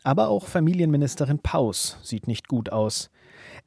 Aber 0.05 0.29
auch 0.29 0.47
Familienministerin 0.47 1.39
Paus 1.39 1.99
sieht 2.03 2.27
nicht 2.27 2.49
gut 2.49 2.71
aus. 2.71 3.11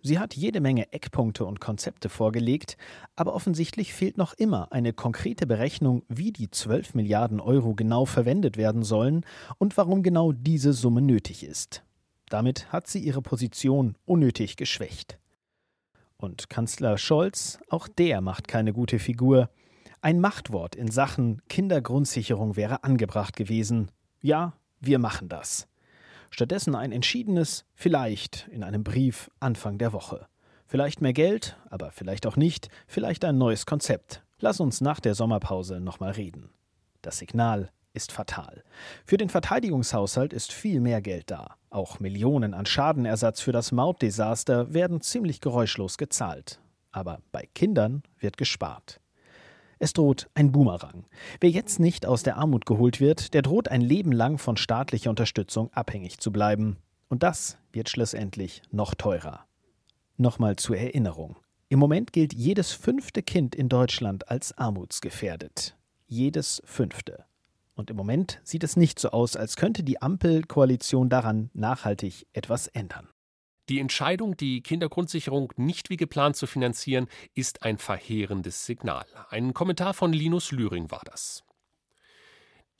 Sie 0.02 0.20
hat 0.20 0.36
jede 0.36 0.62
Menge 0.62 0.92
Eckpunkte 0.94 1.46
und 1.46 1.60
Konzepte 1.60 2.10
vorgelegt, 2.10 2.78
aber 3.16 3.34
offensichtlich 3.34 3.94
fehlt 3.94 4.18
noch 4.18 4.34
immer 4.34 4.72
eine 4.72 4.94
konkrete 4.94 5.48
Berechnung, 5.48 6.04
wie 6.10 6.32
die 6.32 6.52
12 6.52 6.94
Milliarden 6.94 7.40
Euro 7.40 7.74
genau 7.74 8.06
verwendet 8.06 8.58
werden 8.58 8.84
sollen 8.84 9.26
und 9.58 9.78
warum 9.78 10.04
genau 10.04 10.32
diese 10.32 10.74
Summe 10.74 11.02
nötig 11.02 11.44
ist. 11.44 11.84
Damit 12.30 12.72
hat 12.72 12.88
sie 12.88 13.00
ihre 13.00 13.22
Position 13.22 13.96
unnötig 14.06 14.58
geschwächt. 14.58 15.18
Und 16.18 16.50
Kanzler 16.50 16.98
Scholz, 16.98 17.60
auch 17.70 17.88
der 17.88 18.22
macht 18.22 18.48
keine 18.48 18.74
gute 18.74 19.00
Figur. 19.00 19.50
Ein 20.02 20.20
Machtwort 20.20 20.76
in 20.76 20.90
Sachen 20.90 21.42
Kindergrundsicherung 21.50 22.56
wäre 22.56 22.84
angebracht 22.84 23.36
gewesen. 23.36 23.90
Ja, 24.22 24.54
wir 24.80 25.00
machen 25.00 25.30
das. 25.30 25.68
Stattdessen 26.36 26.76
ein 26.76 26.92
entschiedenes 26.92 27.64
Vielleicht 27.76 28.50
in 28.52 28.62
einem 28.62 28.84
Brief 28.84 29.32
Anfang 29.40 29.78
der 29.78 29.94
Woche. 29.94 30.28
Vielleicht 30.66 31.00
mehr 31.00 31.14
Geld, 31.14 31.56
aber 31.70 31.92
vielleicht 31.92 32.28
auch 32.28 32.36
nicht, 32.36 32.68
vielleicht 32.88 33.24
ein 33.24 33.38
neues 33.38 33.66
Konzept. 33.66 34.22
Lass 34.40 34.60
uns 34.60 34.82
nach 34.82 35.00
der 35.00 35.16
Sommerpause 35.16 35.80
nochmal 35.80 36.12
reden. 36.12 36.50
Das 37.02 37.20
Signal 37.20 37.72
ist 37.94 38.12
fatal. 38.12 38.66
Für 39.06 39.16
den 39.16 39.30
Verteidigungshaushalt 39.30 40.34
ist 40.34 40.52
viel 40.52 40.82
mehr 40.82 41.02
Geld 41.02 41.32
da. 41.32 41.56
Auch 41.70 42.02
Millionen 42.02 42.54
an 42.54 42.66
Schadenersatz 42.66 43.40
für 43.40 43.54
das 43.54 43.72
Mautdesaster 43.72 44.74
werden 44.74 45.00
ziemlich 45.00 45.40
geräuschlos 45.40 45.98
gezahlt. 45.98 46.60
Aber 46.92 47.22
bei 47.32 47.48
Kindern 47.56 48.04
wird 48.20 48.36
gespart. 48.36 49.00
Es 49.80 49.94
droht 49.94 50.30
ein 50.34 50.52
Boomerang. 50.52 51.06
Wer 51.40 51.50
jetzt 51.50 51.80
nicht 51.80 52.06
aus 52.06 52.24
der 52.24 52.38
Armut 52.38 52.66
geholt 52.66 53.00
wird, 53.00 53.34
der 53.34 53.42
droht 53.42 53.68
ein 53.68 53.82
Leben 53.82 54.12
lang 54.12 54.38
von 54.38 54.58
staatlicher 54.58 55.10
Unterstützung 55.10 55.72
abhängig 55.74 56.20
zu 56.20 56.32
bleiben. 56.32 56.78
Und 57.10 57.24
das 57.24 57.58
wird 57.72 57.90
schlussendlich 57.90 58.62
noch 58.72 58.96
teurer. 58.96 59.46
Nochmal 60.18 60.56
zur 60.56 60.78
Erinnerung. 60.78 61.36
Im 61.68 61.80
Moment 61.80 62.14
gilt 62.14 62.34
jedes 62.34 62.72
fünfte 62.72 63.22
Kind 63.22 63.56
in 63.56 63.70
Deutschland 63.70 64.30
als 64.30 64.58
armutsgefährdet. 64.58 65.76
Jedes 66.08 66.62
fünfte. 66.66 67.26
Und 67.74 67.90
im 67.90 67.98
Moment 67.98 68.40
sieht 68.44 68.64
es 68.64 68.78
nicht 68.78 69.00
so 69.00 69.10
aus, 69.10 69.36
als 69.36 69.58
könnte 69.58 69.84
die 69.84 70.02
Ampelkoalition 70.02 71.10
daran 71.10 71.50
nachhaltig 71.54 72.28
etwas 72.34 72.68
ändern. 72.68 73.10
Die 73.70 73.80
Entscheidung, 73.80 74.38
die 74.38 74.62
Kindergrundsicherung 74.62 75.52
nicht 75.58 75.90
wie 75.90 75.98
geplant 75.98 76.36
zu 76.36 76.46
finanzieren, 76.46 77.08
ist 77.34 77.64
ein 77.64 77.78
verheerendes 77.80 78.66
Signal. 78.66 79.06
Ein 79.30 79.54
Kommentar 79.54 79.96
von 79.96 80.14
Linus 80.14 80.52
Lühring 80.52 80.92
war 80.92 81.02
das. 81.06 81.44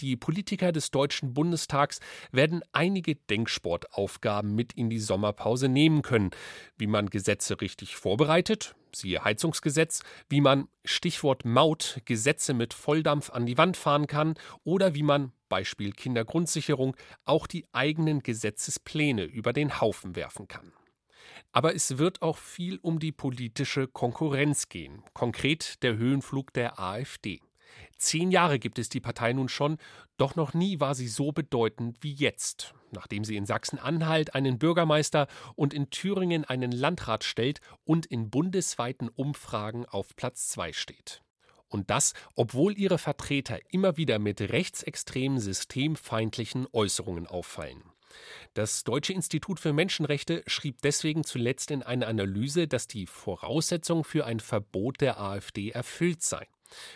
Die 0.02 0.18
Politiker 0.18 0.72
des 0.72 0.92
Deutschen 0.92 1.34
Bundestags 1.34 2.02
werden 2.32 2.62
einige 2.74 3.16
Denksportaufgaben 3.16 4.54
mit 4.54 4.74
in 4.74 4.90
die 4.90 5.00
Sommerpause 5.00 5.70
nehmen 5.70 6.02
können, 6.02 6.32
wie 6.78 6.88
man 6.88 7.10
Gesetze 7.10 7.62
richtig 7.62 7.96
vorbereitet, 7.96 8.76
siehe 8.96 9.24
Heizungsgesetz, 9.24 10.02
wie 10.30 10.42
man 10.42 10.68
Stichwort 10.84 11.46
Maut 11.46 12.02
Gesetze 12.06 12.54
mit 12.54 12.74
Volldampf 12.74 13.30
an 13.30 13.46
die 13.46 13.58
Wand 13.58 13.78
fahren 13.78 14.08
kann 14.08 14.36
oder 14.64 14.96
wie 14.96 15.04
man 15.04 15.32
Beispiel 15.50 15.92
Kindergrundsicherung 15.92 16.96
auch 17.24 17.48
die 17.48 17.66
eigenen 17.72 18.22
Gesetzespläne 18.22 19.24
über 19.24 19.54
den 19.54 19.80
Haufen 19.80 20.16
werfen 20.16 20.48
kann. 20.48 20.74
Aber 21.52 21.74
es 21.74 21.98
wird 21.98 22.22
auch 22.22 22.38
viel 22.38 22.80
um 22.82 23.00
die 23.00 23.12
politische 23.12 23.88
Konkurrenz 23.88 24.68
gehen, 24.68 25.04
konkret 25.14 25.82
der 25.84 25.96
Höhenflug 25.96 26.52
der 26.54 26.80
AfD. 26.80 27.40
Zehn 27.98 28.30
Jahre 28.30 28.60
gibt 28.60 28.78
es 28.78 28.90
die 28.90 29.00
Partei 29.00 29.34
nun 29.34 29.50
schon, 29.50 29.78
doch 30.18 30.36
noch 30.36 30.54
nie 30.54 30.80
war 30.80 30.96
sie 30.96 31.08
so 31.08 31.32
bedeutend 31.32 31.98
wie 32.02 32.14
jetzt, 32.14 32.74
nachdem 32.92 33.24
sie 33.24 33.38
in 33.38 33.46
Sachsen-Anhalt 33.46 34.36
einen 34.36 34.60
Bürgermeister 34.60 35.28
und 35.56 35.74
in 35.74 35.90
Thüringen 35.90 36.44
einen 36.44 36.72
Landrat 36.72 37.24
stellt 37.24 37.62
und 37.86 38.06
in 38.06 38.30
bundesweiten 38.30 39.10
Umfragen 39.10 39.86
auf 39.86 40.16
Platz 40.16 40.50
zwei 40.50 40.74
steht. 40.74 41.22
Und 41.68 41.90
das, 41.90 42.14
obwohl 42.36 42.78
ihre 42.78 42.98
Vertreter 42.98 43.60
immer 43.70 43.98
wieder 43.98 44.20
mit 44.20 44.40
rechtsextremen 44.40 45.40
systemfeindlichen 45.40 46.68
Äußerungen 46.72 47.28
auffallen. 47.28 47.84
Das 48.54 48.84
Deutsche 48.84 49.14
Institut 49.14 49.60
für 49.60 49.74
Menschenrechte 49.74 50.44
schrieb 50.48 50.82
deswegen 50.84 51.24
zuletzt 51.24 51.72
in 51.72 51.84
einer 51.84 52.08
Analyse, 52.08 52.68
dass 52.68 52.88
die 52.88 53.08
Voraussetzungen 53.08 54.04
für 54.04 54.26
ein 54.26 54.40
Verbot 54.40 55.02
der 55.02 55.20
AfD 55.20 55.72
erfüllt 55.72 56.22
seien. 56.22 56.48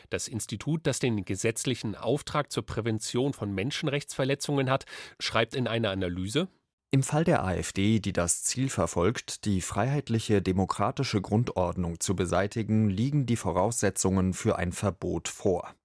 Das 0.10 0.28
Institut, 0.28 0.88
das 0.88 1.00
den 1.00 1.26
gesetzlichen 1.26 1.96
Auftrag 1.96 2.52
zur 2.52 2.66
Prävention 2.66 3.34
von 3.34 3.54
Menschenrechtsverletzungen 3.54 4.70
hat, 4.70 4.86
schreibt 5.20 5.56
in 5.56 5.68
einer 5.68 5.92
Analyse 5.92 6.48
im 6.92 7.04
Fall 7.04 7.24
der 7.24 7.44
AfD, 7.44 8.00
die 8.00 8.14
das 8.14 8.42
Ziel 8.42 8.68
verfolgt, 8.68 9.46
die 9.46 9.62
freiheitliche 9.62 10.42
demokratische 10.42 11.22
Grundordnung 11.22 12.00
zu 12.00 12.16
beseitigen, 12.16 12.90
liegen 12.90 13.28
die 13.28 13.36
Voraussetzungen 13.36 14.34
für 14.34 14.58
ein 14.58 14.72
Verbot 14.72 15.28
vor. 15.28 15.76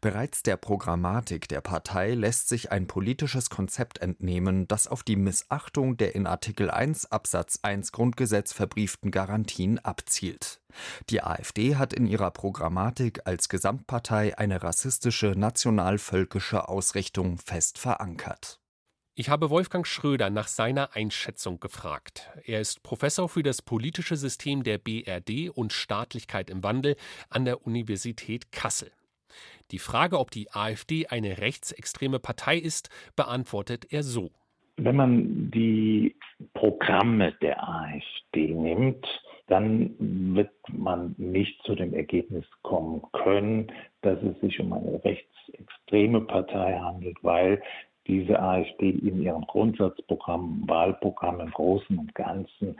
Bereits 0.00 0.42
der 0.42 0.56
Programmatik 0.56 1.48
der 1.48 1.60
Partei 1.60 2.14
lässt 2.14 2.48
sich 2.48 2.72
ein 2.72 2.86
politisches 2.86 3.50
Konzept 3.50 3.98
entnehmen, 3.98 4.68
das 4.68 4.86
auf 4.86 5.02
die 5.02 5.16
Missachtung 5.16 5.96
der 5.96 6.14
in 6.14 6.26
Artikel 6.26 6.70
1 6.70 7.12
Absatz 7.12 7.58
1 7.62 7.92
Grundgesetz 7.92 8.52
verbrieften 8.52 9.10
Garantien 9.10 9.78
abzielt. 9.78 10.60
Die 11.10 11.22
AfD 11.22 11.76
hat 11.76 11.92
in 11.92 12.06
ihrer 12.06 12.30
Programmatik 12.30 13.22
als 13.26 13.48
Gesamtpartei 13.48 14.38
eine 14.38 14.62
rassistische 14.62 15.34
nationalvölkische 15.36 16.68
Ausrichtung 16.68 17.38
fest 17.38 17.78
verankert. 17.78 18.58
Ich 19.14 19.28
habe 19.28 19.50
Wolfgang 19.50 19.86
Schröder 19.86 20.30
nach 20.30 20.48
seiner 20.48 20.96
Einschätzung 20.96 21.60
gefragt. 21.60 22.30
Er 22.44 22.62
ist 22.62 22.82
Professor 22.82 23.28
für 23.28 23.42
das 23.42 23.60
politische 23.60 24.16
System 24.16 24.62
der 24.62 24.78
BRD 24.78 25.50
und 25.50 25.74
Staatlichkeit 25.74 26.48
im 26.48 26.62
Wandel 26.62 26.96
an 27.28 27.44
der 27.44 27.66
Universität 27.66 28.52
Kassel. 28.52 28.90
Die 29.70 29.78
Frage, 29.78 30.18
ob 30.18 30.30
die 30.30 30.50
AfD 30.52 31.06
eine 31.06 31.38
rechtsextreme 31.38 32.18
Partei 32.18 32.56
ist, 32.56 32.90
beantwortet 33.16 33.86
er 33.90 34.02
so. 34.02 34.30
Wenn 34.76 34.96
man 34.96 35.50
die 35.50 36.16
Programme 36.54 37.32
der 37.42 37.62
AfD 37.62 38.54
nimmt, 38.54 39.06
dann 39.48 39.94
wird 40.34 40.50
man 40.68 41.14
nicht 41.18 41.62
zu 41.64 41.74
dem 41.74 41.92
Ergebnis 41.92 42.44
kommen 42.62 43.02
können, 43.12 43.70
dass 44.00 44.18
es 44.22 44.40
sich 44.40 44.58
um 44.60 44.72
eine 44.72 45.02
rechtsextreme 45.04 46.22
Partei 46.22 46.78
handelt, 46.78 47.18
weil 47.22 47.62
diese 48.06 48.40
AfD 48.40 48.90
in 48.90 49.22
ihrem 49.22 49.42
Grundsatzprogramm, 49.42 50.64
Wahlprogramm 50.66 51.40
im 51.40 51.50
Großen 51.50 51.98
und 51.98 52.14
Ganzen 52.14 52.76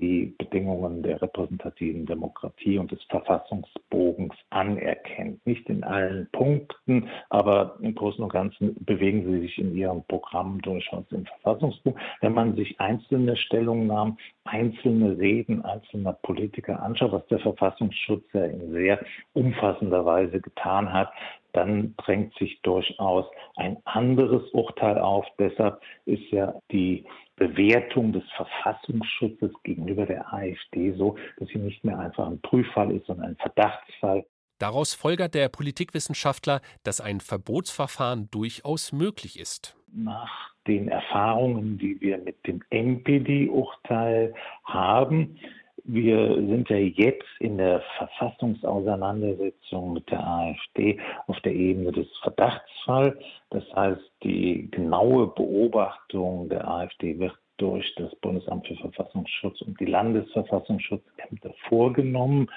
die 0.00 0.34
Bedingungen 0.38 1.02
der 1.02 1.20
repräsentativen 1.20 2.06
Demokratie 2.06 2.78
und 2.78 2.90
des 2.90 3.02
Verfassungsbogens 3.04 4.34
anerkennt. 4.50 5.44
Nicht 5.46 5.68
in 5.68 5.84
allen 5.84 6.28
Punkten, 6.32 7.08
aber 7.30 7.76
im 7.80 7.94
Großen 7.94 8.22
und 8.22 8.32
Ganzen 8.32 8.76
bewegen 8.84 9.24
sie 9.24 9.40
sich 9.40 9.58
in 9.58 9.74
ihrem 9.74 10.02
Programm 10.04 10.60
durchaus 10.62 11.04
im 11.10 11.26
Verfassungsbogen. 11.26 12.00
Wenn 12.20 12.34
man 12.34 12.56
sich 12.56 12.80
einzelne 12.80 13.36
Stellungnahmen, 13.36 14.18
einzelne 14.44 15.18
Reden 15.18 15.64
einzelner 15.64 16.12
Politiker 16.12 16.82
anschaut, 16.82 17.12
was 17.12 17.26
der 17.26 17.38
Verfassungsschutz 17.40 18.24
ja 18.32 18.44
in 18.44 18.72
sehr 18.72 19.04
umfassender 19.32 20.04
Weise 20.04 20.40
getan 20.40 20.92
hat, 20.92 21.10
dann 21.54 21.94
drängt 21.96 22.34
sich 22.34 22.60
durchaus 22.62 23.24
ein 23.56 23.78
anderes 23.84 24.42
Urteil 24.50 24.98
auf. 24.98 25.24
Deshalb 25.38 25.80
ist 26.04 26.30
ja 26.30 26.54
die 26.70 27.04
Bewertung 27.36 28.12
des 28.12 28.24
Verfassungsschutzes 28.36 29.50
gegenüber 29.62 30.06
der 30.06 30.32
AfD 30.32 30.92
so, 30.92 31.16
dass 31.38 31.48
sie 31.48 31.58
nicht 31.58 31.84
mehr 31.84 31.98
einfach 31.98 32.26
ein 32.26 32.40
Prüffall 32.40 32.92
ist, 32.92 33.06
sondern 33.06 33.30
ein 33.30 33.36
Verdachtsfall. 33.36 34.24
Daraus 34.58 34.94
folgert 34.94 35.34
der 35.34 35.48
Politikwissenschaftler, 35.48 36.60
dass 36.84 37.00
ein 37.00 37.20
Verbotsverfahren 37.20 38.28
durchaus 38.30 38.92
möglich 38.92 39.38
ist. 39.38 39.76
Nach 39.92 40.52
den 40.66 40.88
Erfahrungen, 40.88 41.76
die 41.76 42.00
wir 42.00 42.18
mit 42.18 42.46
dem 42.46 42.62
NPD-Urteil 42.70 44.34
haben, 44.64 45.38
wir 45.84 46.34
sind 46.34 46.68
ja 46.70 46.78
jetzt 46.78 47.28
in 47.40 47.58
der 47.58 47.82
Verfassungsauseinandersetzung 47.98 49.92
mit 49.92 50.10
der 50.10 50.26
AfD 50.26 50.98
auf 51.26 51.38
der 51.40 51.52
Ebene 51.52 51.92
des 51.92 52.08
Verdachtsfalls. 52.22 53.16
Das 53.50 53.64
heißt, 53.74 54.00
die 54.22 54.70
genaue 54.70 55.26
Beobachtung 55.28 56.48
der 56.48 56.66
AfD 56.66 57.18
wird 57.18 57.36
durch 57.58 57.94
das 57.96 58.14
Bundesamt 58.16 58.66
für 58.66 58.76
Verfassungsschutz 58.76 59.60
und 59.62 59.78
die 59.78 59.84
Landesverfassungsschutzämter 59.84 61.54
vorgenommen. 61.68 62.50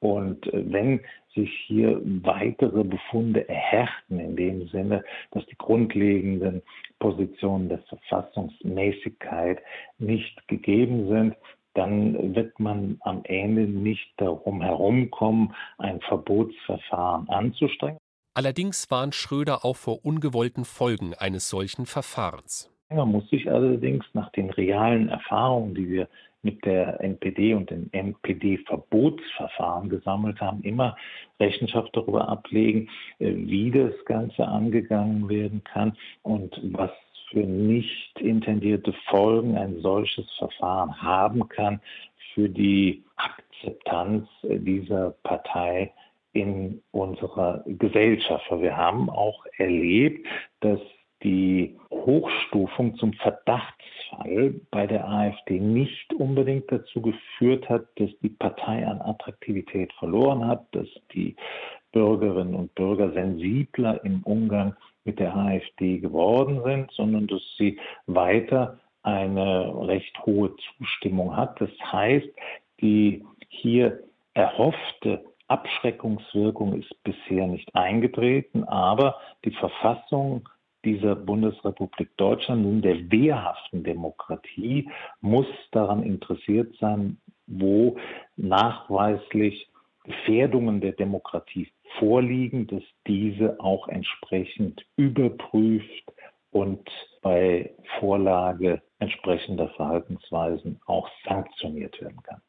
Und 0.00 0.46
wenn 0.52 1.00
sich 1.34 1.50
hier 1.66 1.98
weitere 2.04 2.84
Befunde 2.84 3.48
erhärten, 3.48 4.20
in 4.20 4.36
dem 4.36 4.68
Sinne, 4.68 5.02
dass 5.30 5.46
die 5.46 5.56
grundlegenden 5.56 6.62
Positionen 6.98 7.70
der 7.70 7.78
Verfassungsmäßigkeit 7.78 9.62
nicht 9.98 10.46
gegeben 10.46 11.08
sind, 11.08 11.34
dann 11.74 12.34
wird 12.34 12.58
man 12.58 12.98
am 13.00 13.22
Ende 13.24 13.62
nicht 13.62 14.12
darum 14.16 14.62
herumkommen, 14.62 15.54
ein 15.78 16.00
Verbotsverfahren 16.00 17.28
anzustrengen. 17.28 17.98
Allerdings 18.34 18.90
warnt 18.90 19.14
Schröder 19.14 19.64
auch 19.64 19.76
vor 19.76 20.04
ungewollten 20.04 20.64
Folgen 20.64 21.14
eines 21.14 21.48
solchen 21.48 21.86
Verfahrens. 21.86 22.70
Man 22.90 23.10
muss 23.10 23.28
sich 23.30 23.50
allerdings 23.50 24.04
nach 24.12 24.30
den 24.32 24.50
realen 24.50 25.08
Erfahrungen, 25.08 25.74
die 25.74 25.88
wir 25.88 26.08
mit 26.42 26.64
der 26.64 27.00
NPD 27.00 27.54
und 27.54 27.70
dem 27.70 27.88
NPD-Verbotsverfahren 27.92 29.88
gesammelt 29.88 30.40
haben, 30.40 30.62
immer 30.62 30.96
Rechenschaft 31.40 31.90
darüber 31.94 32.28
ablegen, 32.28 32.90
äh, 33.18 33.32
wie 33.34 33.70
das 33.70 33.94
Ganze 34.04 34.46
angegangen 34.46 35.28
werden 35.28 35.64
kann 35.64 35.96
und 36.22 36.60
was 36.62 36.90
für 37.34 37.40
nicht 37.40 38.20
intendierte 38.20 38.94
Folgen 39.10 39.58
ein 39.58 39.80
solches 39.80 40.30
Verfahren 40.38 41.02
haben 41.02 41.48
kann 41.48 41.80
für 42.32 42.48
die 42.48 43.02
Akzeptanz 43.16 44.28
dieser 44.42 45.10
Partei 45.24 45.92
in 46.32 46.80
unserer 46.92 47.64
Gesellschaft. 47.66 48.44
Wir 48.50 48.76
haben 48.76 49.10
auch 49.10 49.44
erlebt, 49.58 50.26
dass 50.60 50.80
die 51.24 51.76
Hochstufung 51.90 52.96
zum 52.96 53.14
Verdachtsfall 53.14 54.54
bei 54.70 54.86
der 54.86 55.08
AfD 55.08 55.58
nicht 55.58 56.12
unbedingt 56.14 56.70
dazu 56.70 57.00
geführt 57.00 57.68
hat, 57.68 57.86
dass 57.96 58.10
die 58.22 58.28
Partei 58.28 58.86
an 58.86 59.00
Attraktivität 59.00 59.92
verloren 59.94 60.46
hat, 60.46 60.66
dass 60.72 60.88
die 61.14 61.34
Bürgerinnen 61.92 62.54
und 62.54 62.74
Bürger 62.74 63.10
sensibler 63.12 64.04
im 64.04 64.22
Umgang 64.24 64.76
mit 65.04 65.18
der 65.18 65.36
AfD 65.36 65.98
geworden 65.98 66.62
sind, 66.64 66.90
sondern 66.92 67.26
dass 67.26 67.42
sie 67.58 67.78
weiter 68.06 68.78
eine 69.02 69.86
recht 69.86 70.18
hohe 70.24 70.54
Zustimmung 70.78 71.36
hat. 71.36 71.60
Das 71.60 71.70
heißt, 71.92 72.28
die 72.80 73.24
hier 73.48 74.00
erhoffte 74.32 75.24
Abschreckungswirkung 75.46 76.80
ist 76.80 77.04
bisher 77.04 77.46
nicht 77.46 77.74
eingetreten, 77.74 78.64
aber 78.64 79.16
die 79.44 79.52
Verfassung 79.52 80.48
dieser 80.84 81.14
Bundesrepublik 81.16 82.16
Deutschland 82.16 82.64
in 82.64 82.82
der 82.82 83.10
wehrhaften 83.10 83.84
Demokratie 83.84 84.90
muss 85.20 85.46
daran 85.70 86.02
interessiert 86.02 86.74
sein, 86.78 87.18
wo 87.46 87.96
nachweislich 88.36 89.68
Gefährdungen 90.04 90.80
der 90.80 90.92
Demokratie 90.92 91.68
vorliegen, 91.98 92.66
dass 92.66 92.82
diese 93.06 93.58
auch 93.60 93.88
entsprechend 93.88 94.84
überprüft 94.96 96.12
und 96.50 96.88
bei 97.22 97.74
Vorlage 97.98 98.82
entsprechender 98.98 99.68
Verhaltensweisen 99.70 100.80
auch 100.86 101.08
sanktioniert 101.26 102.00
werden 102.00 102.22
kann. 102.22 102.40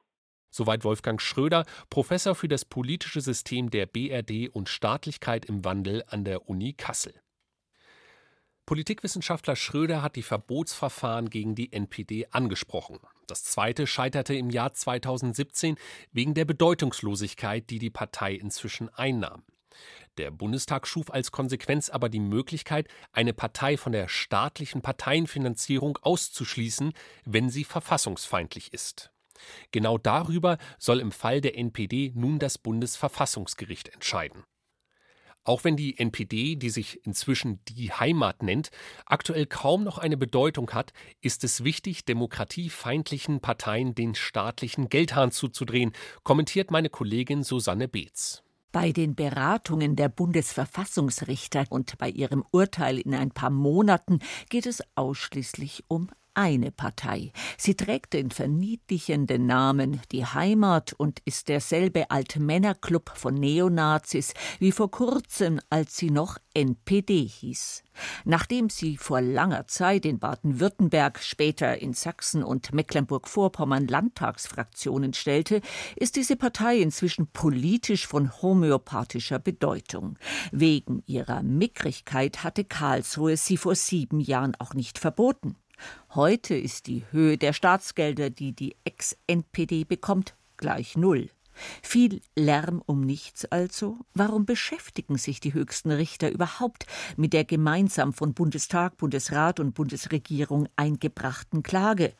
Soweit 0.49 0.85
Wolfgang 0.85 1.19
Schröder, 1.19 1.65
Professor 1.89 2.33
für 2.33 2.47
das 2.47 2.63
politische 2.63 3.19
System 3.19 3.69
der 3.71 3.87
BRD 3.87 4.47
und 4.47 4.69
Staatlichkeit 4.69 5.45
im 5.45 5.65
Wandel 5.65 6.03
an 6.07 6.23
der 6.23 6.47
Uni 6.47 6.73
Kassel. 6.73 7.13
Politikwissenschaftler 8.65 9.55
Schröder 9.55 10.01
hat 10.01 10.15
die 10.15 10.23
Verbotsverfahren 10.23 11.29
gegen 11.29 11.53
die 11.53 11.71
NPD 11.71 12.27
angesprochen. 12.31 12.99
Das 13.27 13.43
zweite 13.43 13.85
scheiterte 13.85 14.33
im 14.33 14.49
Jahr 14.49 14.73
2017 14.73 15.77
wegen 16.11 16.33
der 16.33 16.45
Bedeutungslosigkeit, 16.45 17.69
die 17.69 17.79
die 17.79 17.91
Partei 17.91 18.33
inzwischen 18.33 18.89
einnahm. 18.89 19.43
Der 20.17 20.31
Bundestag 20.31 20.87
schuf 20.87 21.11
als 21.11 21.31
Konsequenz 21.31 21.89
aber 21.89 22.09
die 22.09 22.19
Möglichkeit, 22.19 22.87
eine 23.11 23.33
Partei 23.33 23.77
von 23.77 23.91
der 23.91 24.07
staatlichen 24.07 24.81
Parteienfinanzierung 24.81 25.99
auszuschließen, 26.01 26.93
wenn 27.25 27.49
sie 27.49 27.65
verfassungsfeindlich 27.65 28.73
ist. 28.73 29.11
Genau 29.71 29.97
darüber 29.97 30.57
soll 30.79 31.01
im 31.01 31.11
Fall 31.11 31.41
der 31.41 31.57
NPD 31.57 32.13
nun 32.15 32.39
das 32.39 32.57
Bundesverfassungsgericht 32.57 33.89
entscheiden. 33.89 34.43
Auch 35.45 35.63
wenn 35.63 35.77
die 35.77 35.97
NPD, 35.97 36.55
die 36.55 36.71
sich 36.71 37.05
inzwischen 37.05 37.59
die 37.65 37.91
Heimat 37.91 38.41
nennt, 38.41 38.71
aktuell 39.05 39.45
kaum 39.45 39.83
noch 39.83 39.99
eine 39.99 40.17
Bedeutung 40.17 40.71
hat, 40.71 40.91
ist 41.21 41.43
es 41.43 41.63
wichtig, 41.63 42.03
demokratiefeindlichen 42.03 43.39
Parteien 43.39 43.93
den 43.93 44.15
staatlichen 44.15 44.89
Geldhahn 44.89 45.31
zuzudrehen, 45.31 45.93
kommentiert 46.23 46.71
meine 46.71 46.89
Kollegin 46.89 47.43
Susanne 47.43 47.87
Beetz. 47.87 48.41
Bei 48.71 48.91
den 48.91 49.15
Beratungen 49.15 49.95
der 49.95 50.09
Bundesverfassungsrichter 50.09 51.65
und 51.69 51.97
bei 51.99 52.09
ihrem 52.09 52.43
Urteil 52.51 52.97
in 52.97 53.13
ein 53.13 53.29
paar 53.29 53.51
Monaten 53.51 54.19
geht 54.49 54.65
es 54.65 54.83
ausschließlich 54.95 55.85
um 55.87 56.09
eine 56.35 56.71
Partei. 56.71 57.31
Sie 57.57 57.75
trägt 57.75 58.13
den 58.13 58.29
verniedlichenden 58.29 59.45
Namen 59.45 60.01
Die 60.11 60.25
Heimat 60.25 60.93
und 60.93 61.19
ist 61.25 61.49
derselbe 61.49 62.11
Altmännerclub 62.11 63.11
von 63.15 63.33
Neonazis 63.33 64.33
wie 64.59 64.71
vor 64.71 64.91
kurzem, 64.91 65.59
als 65.69 65.97
sie 65.97 66.11
noch 66.11 66.37
NPD 66.53 67.25
hieß. 67.25 67.83
Nachdem 68.25 68.69
sie 68.69 68.97
vor 68.97 69.21
langer 69.21 69.67
Zeit 69.67 70.05
in 70.05 70.19
Baden-Württemberg, 70.19 71.19
später 71.21 71.79
in 71.81 71.93
Sachsen 71.93 72.43
und 72.43 72.73
Mecklenburg-Vorpommern 72.73 73.87
Landtagsfraktionen 73.87 75.13
stellte, 75.13 75.61
ist 75.95 76.15
diese 76.15 76.35
Partei 76.35 76.77
inzwischen 76.79 77.27
politisch 77.27 78.07
von 78.07 78.31
homöopathischer 78.41 79.39
Bedeutung. 79.39 80.17
Wegen 80.51 81.03
ihrer 81.05 81.43
Mickrigkeit 81.43 82.43
hatte 82.43 82.63
Karlsruhe 82.63 83.37
sie 83.37 83.57
vor 83.57 83.75
sieben 83.75 84.19
Jahren 84.19 84.55
auch 84.59 84.73
nicht 84.73 84.99
verboten. 84.99 85.55
Heute 86.13 86.55
ist 86.55 86.87
die 86.87 87.03
Höhe 87.11 87.37
der 87.37 87.53
Staatsgelder, 87.53 88.29
die 88.29 88.53
die 88.53 88.75
Ex-NPD 88.83 89.83
bekommt, 89.83 90.35
gleich 90.57 90.97
null. 90.97 91.29
Viel 91.81 92.21
Lärm 92.35 92.81
um 92.85 93.01
nichts 93.01 93.45
also? 93.45 93.99
Warum 94.13 94.45
beschäftigen 94.45 95.17
sich 95.17 95.39
die 95.39 95.53
höchsten 95.53 95.91
Richter 95.91 96.29
überhaupt 96.29 96.85
mit 97.15 97.33
der 97.33 97.45
gemeinsam 97.45 98.13
von 98.13 98.33
Bundestag, 98.33 98.97
Bundesrat 98.97 99.59
und 99.59 99.73
Bundesregierung 99.73 100.67
eingebrachten 100.75 101.63
Klage? 101.63 102.13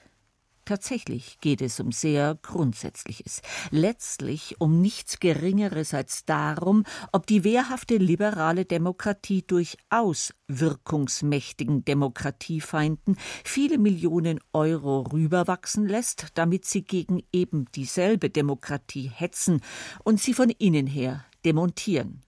Tatsächlich 0.66 1.38
geht 1.42 1.62
es 1.62 1.80
um 1.80 1.92
sehr 1.92 2.40
Grundsätzliches. 2.42 3.44
Letztlich 3.70 4.56
um 4.58 4.82
nichts 4.82 5.20
Geringeres 5.20 5.94
als 5.94 6.26
darum, 6.26 6.86
ob 7.12 7.28
die 7.28 7.44
wehrhafte 7.44 7.98
liberale 7.98 8.66
Demokratie 8.66 9.44
durchaus 9.44 10.34
wirkungsmächtigen 10.48 11.86
Demokratiefeinden 11.86 13.16
viele 13.44 13.78
Millionen 13.78 14.40
Euro 14.54 15.02
rüberwachsen 15.02 15.88
lässt, 15.88 16.30
damit 16.34 16.66
sie 16.66 16.84
gegen 16.84 17.22
eben 17.32 17.66
dieselbe 17.76 18.32
Demokratie 18.32 19.12
hetzen 19.14 19.62
und 20.04 20.20
sie 20.20 20.34
von 20.34 20.50
innen 20.50 20.88
her 20.88 21.26
demontieren. 21.46 22.24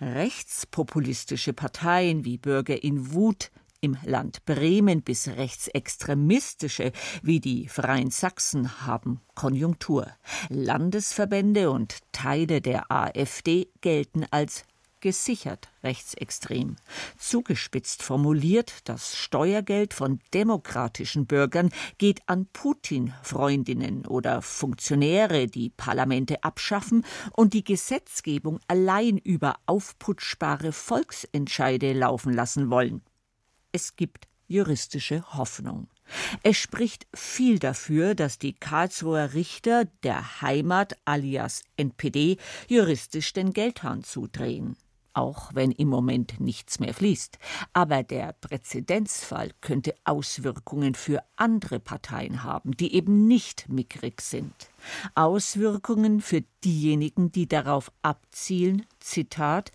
Rechtspopulistische 0.00 1.52
Parteien 1.52 2.24
wie 2.24 2.38
Bürger 2.38 2.84
in 2.84 3.12
Wut 3.12 3.50
im 3.82 3.98
Land 4.04 4.44
Bremen 4.46 5.02
bis 5.02 5.28
rechtsextremistische 5.28 6.92
wie 7.22 7.40
die 7.40 7.68
Freien 7.68 8.10
Sachsen 8.10 8.86
haben 8.86 9.20
Konjunktur. 9.34 10.06
Landesverbände 10.48 11.70
und 11.70 11.98
Teile 12.12 12.60
der 12.60 12.90
AfD 12.90 13.68
gelten 13.80 14.24
als 14.30 14.64
gesichert 15.00 15.68
rechtsextrem. 15.82 16.76
Zugespitzt 17.18 18.04
formuliert, 18.04 18.72
das 18.84 19.16
Steuergeld 19.16 19.94
von 19.94 20.20
demokratischen 20.32 21.26
Bürgern 21.26 21.70
geht 21.98 22.20
an 22.28 22.46
Putin-Freundinnen 22.52 24.06
oder 24.06 24.42
Funktionäre, 24.42 25.48
die 25.48 25.70
Parlamente 25.70 26.44
abschaffen 26.44 27.04
und 27.32 27.52
die 27.52 27.64
Gesetzgebung 27.64 28.60
allein 28.68 29.18
über 29.18 29.56
aufputschbare 29.66 30.70
Volksentscheide 30.70 31.94
laufen 31.94 32.32
lassen 32.32 32.70
wollen 32.70 33.02
es 33.72 33.96
gibt 33.96 34.28
juristische 34.46 35.22
Hoffnung. 35.34 35.88
Es 36.42 36.58
spricht 36.58 37.06
viel 37.14 37.58
dafür, 37.58 38.14
dass 38.14 38.38
die 38.38 38.52
Karlsruher 38.52 39.32
Richter 39.32 39.86
der 40.02 40.42
Heimat 40.42 40.96
alias 41.06 41.62
NPD 41.76 42.36
juristisch 42.68 43.32
den 43.32 43.52
Geldhahn 43.52 44.04
zudrehen. 44.04 44.76
Auch 45.14 45.54
wenn 45.54 45.72
im 45.72 45.88
Moment 45.88 46.40
nichts 46.40 46.80
mehr 46.80 46.94
fließt. 46.94 47.38
Aber 47.74 48.02
der 48.02 48.32
Präzedenzfall 48.32 49.50
könnte 49.60 49.94
Auswirkungen 50.04 50.94
für 50.94 51.22
andere 51.36 51.80
Parteien 51.80 52.44
haben, 52.44 52.74
die 52.76 52.94
eben 52.94 53.26
nicht 53.26 53.68
mickrig 53.68 54.22
sind. 54.22 54.54
Auswirkungen 55.14 56.22
für 56.22 56.42
diejenigen, 56.64 57.30
die 57.30 57.46
darauf 57.46 57.92
abzielen, 58.00 58.86
Zitat, 59.00 59.70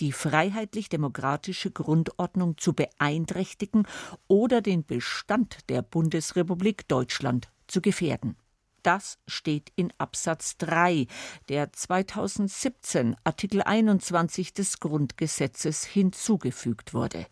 die 0.00 0.12
freiheitlich-demokratische 0.12 1.70
Grundordnung 1.70 2.56
zu 2.58 2.72
beeinträchtigen 2.72 3.86
oder 4.28 4.60
den 4.60 4.84
Bestand 4.84 5.68
der 5.68 5.82
Bundesrepublik 5.82 6.88
Deutschland 6.88 7.48
zu 7.66 7.80
gefährden. 7.80 8.36
Das 8.82 9.18
steht 9.26 9.72
in 9.74 9.92
Absatz 9.98 10.58
3 10.58 11.08
der 11.48 11.72
2017 11.72 13.16
Artikel 13.24 13.62
21 13.62 14.52
des 14.52 14.78
Grundgesetzes 14.78 15.84
hinzugefügt 15.84 16.94
wurde. 16.94 17.26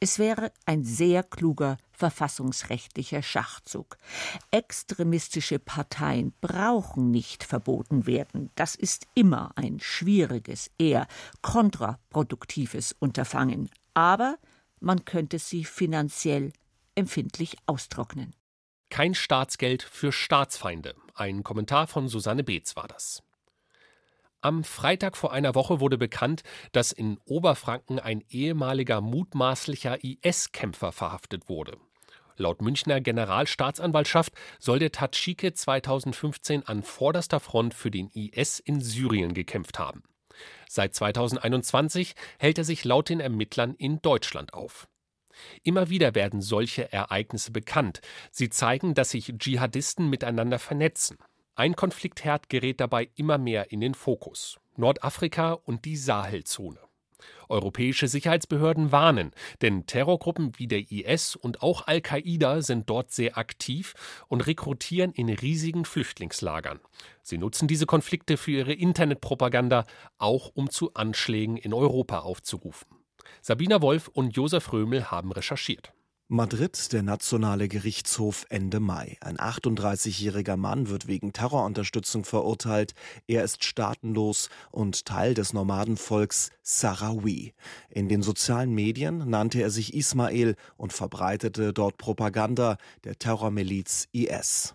Es 0.00 0.18
wäre 0.18 0.52
ein 0.66 0.84
sehr 0.84 1.22
kluger 1.22 1.78
verfassungsrechtlicher 1.92 3.22
Schachzug. 3.22 3.96
Extremistische 4.50 5.58
Parteien 5.58 6.34
brauchen 6.40 7.10
nicht 7.10 7.44
verboten 7.44 8.06
werden. 8.06 8.50
Das 8.54 8.74
ist 8.74 9.06
immer 9.14 9.52
ein 9.56 9.80
schwieriges, 9.80 10.70
eher 10.78 11.06
kontraproduktives 11.40 12.94
Unterfangen. 12.98 13.70
Aber 13.94 14.36
man 14.80 15.04
könnte 15.04 15.38
sie 15.38 15.64
finanziell 15.64 16.52
empfindlich 16.94 17.56
austrocknen. 17.66 18.34
Kein 18.90 19.14
Staatsgeld 19.14 19.82
für 19.82 20.12
Staatsfeinde. 20.12 20.94
Ein 21.14 21.42
Kommentar 21.42 21.86
von 21.86 22.08
Susanne 22.08 22.44
Beetz 22.44 22.76
war 22.76 22.86
das. 22.86 23.22
Am 24.44 24.62
Freitag 24.62 25.16
vor 25.16 25.32
einer 25.32 25.54
Woche 25.54 25.80
wurde 25.80 25.96
bekannt, 25.96 26.42
dass 26.72 26.92
in 26.92 27.16
Oberfranken 27.24 27.98
ein 27.98 28.22
ehemaliger 28.28 29.00
mutmaßlicher 29.00 30.04
IS-Kämpfer 30.04 30.92
verhaftet 30.92 31.48
wurde. 31.48 31.78
Laut 32.36 32.60
Münchner 32.60 33.00
Generalstaatsanwaltschaft 33.00 34.34
soll 34.58 34.80
der 34.80 34.92
Tatschike 34.92 35.54
2015 35.54 36.66
an 36.66 36.82
vorderster 36.82 37.40
Front 37.40 37.72
für 37.72 37.90
den 37.90 38.10
IS 38.10 38.58
in 38.58 38.82
Syrien 38.82 39.32
gekämpft 39.32 39.78
haben. 39.78 40.02
Seit 40.68 40.94
2021 40.94 42.14
hält 42.38 42.58
er 42.58 42.64
sich 42.64 42.84
laut 42.84 43.08
den 43.08 43.20
Ermittlern 43.20 43.74
in 43.74 44.02
Deutschland 44.02 44.52
auf. 44.52 44.88
Immer 45.62 45.88
wieder 45.88 46.14
werden 46.14 46.42
solche 46.42 46.92
Ereignisse 46.92 47.50
bekannt. 47.50 48.02
Sie 48.30 48.50
zeigen, 48.50 48.92
dass 48.92 49.12
sich 49.12 49.32
Dschihadisten 49.38 50.10
miteinander 50.10 50.58
vernetzen. 50.58 51.16
Ein 51.56 51.76
Konfliktherd 51.76 52.48
gerät 52.48 52.80
dabei 52.80 53.08
immer 53.14 53.38
mehr 53.38 53.70
in 53.70 53.80
den 53.80 53.94
Fokus. 53.94 54.58
Nordafrika 54.76 55.52
und 55.52 55.84
die 55.84 55.96
Sahelzone. 55.96 56.80
Europäische 57.48 58.08
Sicherheitsbehörden 58.08 58.90
warnen, 58.90 59.30
denn 59.62 59.86
Terrorgruppen 59.86 60.50
wie 60.56 60.66
der 60.66 60.90
IS 60.90 61.36
und 61.36 61.62
auch 61.62 61.86
Al-Qaida 61.86 62.60
sind 62.60 62.90
dort 62.90 63.12
sehr 63.12 63.38
aktiv 63.38 63.94
und 64.26 64.40
rekrutieren 64.48 65.12
in 65.12 65.28
riesigen 65.28 65.84
Flüchtlingslagern. 65.84 66.80
Sie 67.22 67.38
nutzen 67.38 67.68
diese 67.68 67.86
Konflikte 67.86 68.36
für 68.36 68.50
ihre 68.50 68.72
Internetpropaganda, 68.72 69.86
auch 70.18 70.50
um 70.54 70.70
zu 70.70 70.94
Anschlägen 70.94 71.56
in 71.56 71.72
Europa 71.72 72.18
aufzurufen. 72.20 72.88
Sabina 73.42 73.80
Wolf 73.80 74.08
und 74.08 74.36
Josef 74.36 74.72
Römel 74.72 75.12
haben 75.12 75.30
recherchiert. 75.30 75.92
Madrid, 76.28 76.90
der 76.94 77.02
Nationale 77.02 77.68
Gerichtshof 77.68 78.46
Ende 78.48 78.80
Mai. 78.80 79.18
Ein 79.20 79.36
38-jähriger 79.36 80.56
Mann 80.56 80.88
wird 80.88 81.06
wegen 81.06 81.34
Terrorunterstützung 81.34 82.24
verurteilt. 82.24 82.94
Er 83.26 83.44
ist 83.44 83.62
staatenlos 83.62 84.48
und 84.70 85.04
Teil 85.04 85.34
des 85.34 85.52
Nomadenvolks 85.52 86.48
Sahrawi. 86.62 87.52
In 87.90 88.08
den 88.08 88.22
sozialen 88.22 88.72
Medien 88.72 89.28
nannte 89.28 89.60
er 89.60 89.68
sich 89.68 89.92
Ismail 89.92 90.56
und 90.78 90.94
verbreitete 90.94 91.74
dort 91.74 91.98
Propaganda 91.98 92.78
der 93.04 93.18
Terrormiliz 93.18 94.08
IS. 94.12 94.74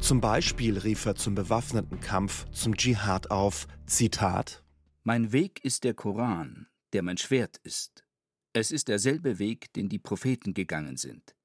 Zum 0.00 0.20
Beispiel 0.20 0.76
rief 0.76 1.06
er 1.06 1.14
zum 1.14 1.34
bewaffneten 1.34 2.00
Kampf, 2.00 2.44
zum 2.52 2.76
Dschihad 2.76 3.30
auf. 3.30 3.68
Zitat: 3.86 4.62
Mein 5.02 5.32
Weg 5.32 5.64
ist 5.64 5.84
der 5.84 5.94
Koran, 5.94 6.66
der 6.92 7.02
mein 7.02 7.16
Schwert 7.16 7.56
ist. 7.62 8.04
Es 8.52 8.72
ist 8.72 8.88
derselbe 8.88 9.38
Weg, 9.38 9.72
den 9.74 9.88
die 9.88 10.00
Propheten 10.00 10.54
gegangen 10.54 10.96
sind. 10.96 11.36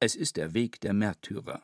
Es 0.00 0.16
ist 0.16 0.36
der 0.36 0.54
Weg 0.54 0.80
der 0.80 0.92
Märtyrer. 0.92 1.62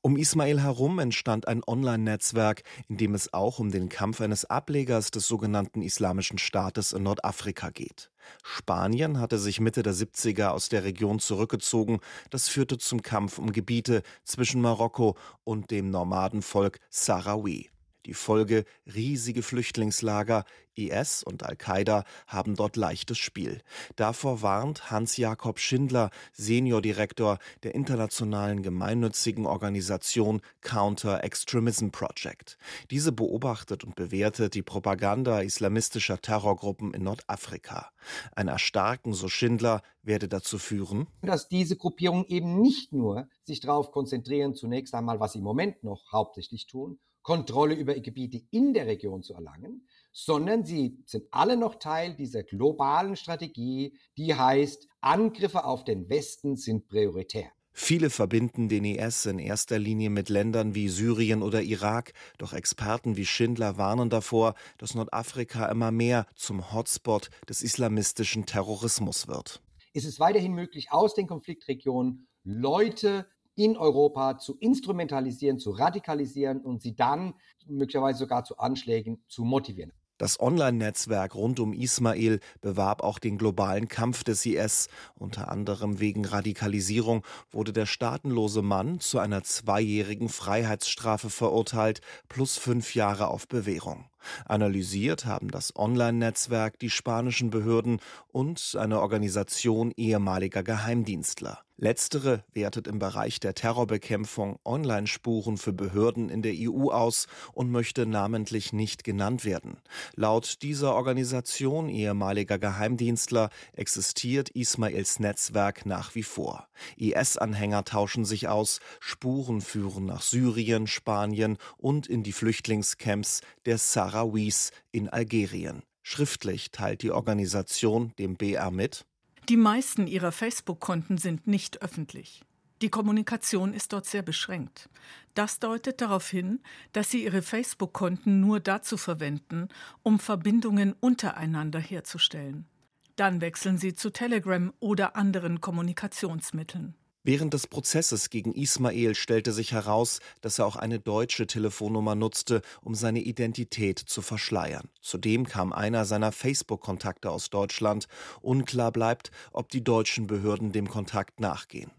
Um 0.00 0.16
Ismail 0.16 0.62
herum 0.62 1.00
entstand 1.00 1.46
ein 1.48 1.62
Online-Netzwerk, 1.66 2.62
in 2.88 2.96
dem 2.96 3.14
es 3.14 3.34
auch 3.34 3.58
um 3.58 3.70
den 3.70 3.90
Kampf 3.90 4.22
eines 4.22 4.46
Ablegers 4.46 5.10
des 5.10 5.28
sogenannten 5.28 5.82
Islamischen 5.82 6.38
Staates 6.38 6.94
in 6.94 7.02
Nordafrika 7.02 7.68
geht. 7.68 8.10
Spanien 8.42 9.20
hatte 9.20 9.38
sich 9.38 9.60
Mitte 9.60 9.82
der 9.82 9.94
70er 9.94 10.48
aus 10.48 10.70
der 10.70 10.84
Region 10.84 11.18
zurückgezogen. 11.18 11.98
Das 12.30 12.48
führte 12.48 12.78
zum 12.78 13.02
Kampf 13.02 13.38
um 13.38 13.52
Gebiete 13.52 14.02
zwischen 14.24 14.62
Marokko 14.62 15.18
und 15.44 15.70
dem 15.70 15.90
Nomadenvolk 15.90 16.78
Sahrawi. 16.88 17.68
Die 18.06 18.14
Folge 18.14 18.64
riesige 18.86 19.42
Flüchtlingslager, 19.42 20.44
IS 20.76 21.22
und 21.24 21.42
Al-Qaida 21.42 22.04
haben 22.26 22.54
dort 22.54 22.76
leichtes 22.76 23.18
Spiel. 23.18 23.62
Davor 23.96 24.42
warnt 24.42 24.90
Hans-Jakob 24.90 25.58
Schindler, 25.58 26.10
Seniordirektor 26.32 27.38
der 27.64 27.74
internationalen 27.74 28.62
gemeinnützigen 28.62 29.46
Organisation 29.46 30.40
Counter 30.60 31.24
Extremism 31.24 31.88
Project. 31.88 32.58
Diese 32.90 33.10
beobachtet 33.10 33.82
und 33.82 33.96
bewertet 33.96 34.54
die 34.54 34.62
Propaganda 34.62 35.40
islamistischer 35.40 36.20
Terrorgruppen 36.20 36.94
in 36.94 37.02
Nordafrika. 37.02 37.90
Ein 38.36 38.48
Erstarken, 38.48 39.14
so 39.14 39.28
Schindler, 39.28 39.82
werde 40.02 40.28
dazu 40.28 40.58
führen, 40.58 41.08
dass 41.22 41.48
diese 41.48 41.76
Gruppierungen 41.76 42.26
eben 42.26 42.60
nicht 42.60 42.92
nur 42.92 43.28
sich 43.42 43.60
darauf 43.60 43.90
konzentrieren, 43.90 44.54
zunächst 44.54 44.94
einmal, 44.94 45.18
was 45.18 45.32
sie 45.32 45.38
im 45.38 45.44
Moment 45.44 45.82
noch 45.82 46.12
hauptsächlich 46.12 46.68
tun, 46.68 47.00
Kontrolle 47.26 47.74
über 47.74 47.94
Gebiete 47.94 48.40
in 48.52 48.72
der 48.72 48.86
Region 48.86 49.24
zu 49.24 49.34
erlangen, 49.34 49.88
sondern 50.12 50.64
sie 50.64 51.02
sind 51.06 51.24
alle 51.32 51.56
noch 51.56 51.74
Teil 51.74 52.14
dieser 52.14 52.44
globalen 52.44 53.16
Strategie, 53.16 53.98
die 54.16 54.36
heißt, 54.36 54.86
Angriffe 55.00 55.64
auf 55.64 55.82
den 55.82 56.08
Westen 56.08 56.54
sind 56.54 56.86
prioritär. 56.86 57.50
Viele 57.72 58.10
verbinden 58.10 58.68
den 58.68 58.84
IS 58.84 59.26
in 59.26 59.40
erster 59.40 59.76
Linie 59.80 60.08
mit 60.08 60.28
Ländern 60.28 60.76
wie 60.76 60.88
Syrien 60.88 61.42
oder 61.42 61.62
Irak, 61.62 62.12
doch 62.38 62.52
Experten 62.52 63.16
wie 63.16 63.26
Schindler 63.26 63.76
warnen 63.76 64.08
davor, 64.08 64.54
dass 64.78 64.94
Nordafrika 64.94 65.66
immer 65.66 65.90
mehr 65.90 66.26
zum 66.36 66.72
Hotspot 66.72 67.30
des 67.48 67.60
islamistischen 67.62 68.46
Terrorismus 68.46 69.26
wird. 69.26 69.60
Es 69.94 70.04
ist 70.04 70.20
weiterhin 70.20 70.52
möglich, 70.52 70.92
aus 70.92 71.14
den 71.14 71.26
Konfliktregionen 71.26 72.28
Leute 72.44 73.26
in 73.56 73.76
Europa 73.76 74.38
zu 74.38 74.56
instrumentalisieren, 74.58 75.58
zu 75.58 75.70
radikalisieren 75.70 76.60
und 76.60 76.82
sie 76.82 76.94
dann 76.94 77.34
möglicherweise 77.66 78.20
sogar 78.20 78.44
zu 78.44 78.58
Anschlägen 78.58 79.22
zu 79.26 79.44
motivieren. 79.44 79.92
Das 80.18 80.40
Online-Netzwerk 80.40 81.34
rund 81.34 81.60
um 81.60 81.74
Ismail 81.74 82.40
bewarb 82.62 83.02
auch 83.02 83.18
den 83.18 83.36
globalen 83.36 83.86
Kampf 83.86 84.24
des 84.24 84.46
IS. 84.46 84.88
Unter 85.14 85.50
anderem 85.50 86.00
wegen 86.00 86.24
Radikalisierung 86.24 87.22
wurde 87.50 87.74
der 87.74 87.84
staatenlose 87.84 88.62
Mann 88.62 88.98
zu 88.98 89.18
einer 89.18 89.42
zweijährigen 89.42 90.30
Freiheitsstrafe 90.30 91.28
verurteilt, 91.28 92.00
plus 92.30 92.56
fünf 92.56 92.94
Jahre 92.94 93.28
auf 93.28 93.46
Bewährung. 93.46 94.06
Analysiert 94.46 95.26
haben 95.26 95.50
das 95.50 95.76
Online-Netzwerk 95.76 96.78
die 96.78 96.90
spanischen 96.90 97.50
Behörden 97.50 98.00
und 98.32 98.74
eine 98.78 99.02
Organisation 99.02 99.92
ehemaliger 99.96 100.62
Geheimdienstler. 100.62 101.65
Letztere 101.78 102.42
wertet 102.54 102.86
im 102.86 102.98
Bereich 102.98 103.38
der 103.38 103.52
Terrorbekämpfung 103.52 104.58
Online-Spuren 104.64 105.58
für 105.58 105.74
Behörden 105.74 106.30
in 106.30 106.40
der 106.40 106.54
EU 106.56 106.88
aus 106.88 107.26
und 107.52 107.70
möchte 107.70 108.06
namentlich 108.06 108.72
nicht 108.72 109.04
genannt 109.04 109.44
werden. 109.44 109.76
Laut 110.14 110.62
dieser 110.62 110.94
Organisation 110.94 111.90
ehemaliger 111.90 112.58
Geheimdienstler 112.58 113.50
existiert 113.74 114.48
Ismails 114.48 115.20
Netzwerk 115.20 115.84
nach 115.84 116.14
wie 116.14 116.22
vor. 116.22 116.66
IS-Anhänger 116.96 117.84
tauschen 117.84 118.24
sich 118.24 118.48
aus, 118.48 118.80
Spuren 118.98 119.60
führen 119.60 120.06
nach 120.06 120.22
Syrien, 120.22 120.86
Spanien 120.86 121.58
und 121.76 122.06
in 122.06 122.22
die 122.22 122.32
Flüchtlingscamps 122.32 123.42
der 123.66 123.76
Sahrawis 123.76 124.70
in 124.92 125.10
Algerien. 125.10 125.82
Schriftlich 126.02 126.70
teilt 126.70 127.02
die 127.02 127.10
Organisation 127.10 128.14
dem 128.18 128.36
BR 128.36 128.70
mit, 128.70 129.04
die 129.48 129.56
meisten 129.56 130.06
ihrer 130.06 130.32
Facebook-Konten 130.32 131.18
sind 131.18 131.46
nicht 131.46 131.82
öffentlich. 131.82 132.42
Die 132.82 132.90
Kommunikation 132.90 133.72
ist 133.72 133.92
dort 133.92 134.04
sehr 134.04 134.22
beschränkt. 134.22 134.90
Das 135.34 135.60
deutet 135.60 136.00
darauf 136.00 136.28
hin, 136.28 136.60
dass 136.92 137.10
sie 137.10 137.24
ihre 137.24 137.42
Facebook-Konten 137.42 138.40
nur 138.40 138.60
dazu 138.60 138.96
verwenden, 138.96 139.68
um 140.02 140.18
Verbindungen 140.18 140.94
untereinander 141.00 141.80
herzustellen. 141.80 142.66
Dann 143.14 143.40
wechseln 143.40 143.78
sie 143.78 143.94
zu 143.94 144.10
Telegram 144.10 144.74
oder 144.78 145.16
anderen 145.16 145.60
Kommunikationsmitteln. 145.60 146.94
Während 147.28 147.54
des 147.54 147.66
Prozesses 147.66 148.30
gegen 148.30 148.54
Ismail 148.54 149.16
stellte 149.16 149.52
sich 149.52 149.72
heraus, 149.72 150.20
dass 150.42 150.60
er 150.60 150.66
auch 150.66 150.76
eine 150.76 151.00
deutsche 151.00 151.48
Telefonnummer 151.48 152.14
nutzte, 152.14 152.62
um 152.82 152.94
seine 152.94 153.18
Identität 153.18 153.98
zu 153.98 154.22
verschleiern. 154.22 154.88
Zudem 155.00 155.48
kam 155.48 155.72
einer 155.72 156.04
seiner 156.04 156.30
Facebook-Kontakte 156.30 157.32
aus 157.32 157.50
Deutschland. 157.50 158.06
Unklar 158.42 158.92
bleibt, 158.92 159.32
ob 159.50 159.70
die 159.70 159.82
deutschen 159.82 160.28
Behörden 160.28 160.70
dem 160.70 160.88
Kontakt 160.88 161.40
nachgehen. 161.40 161.90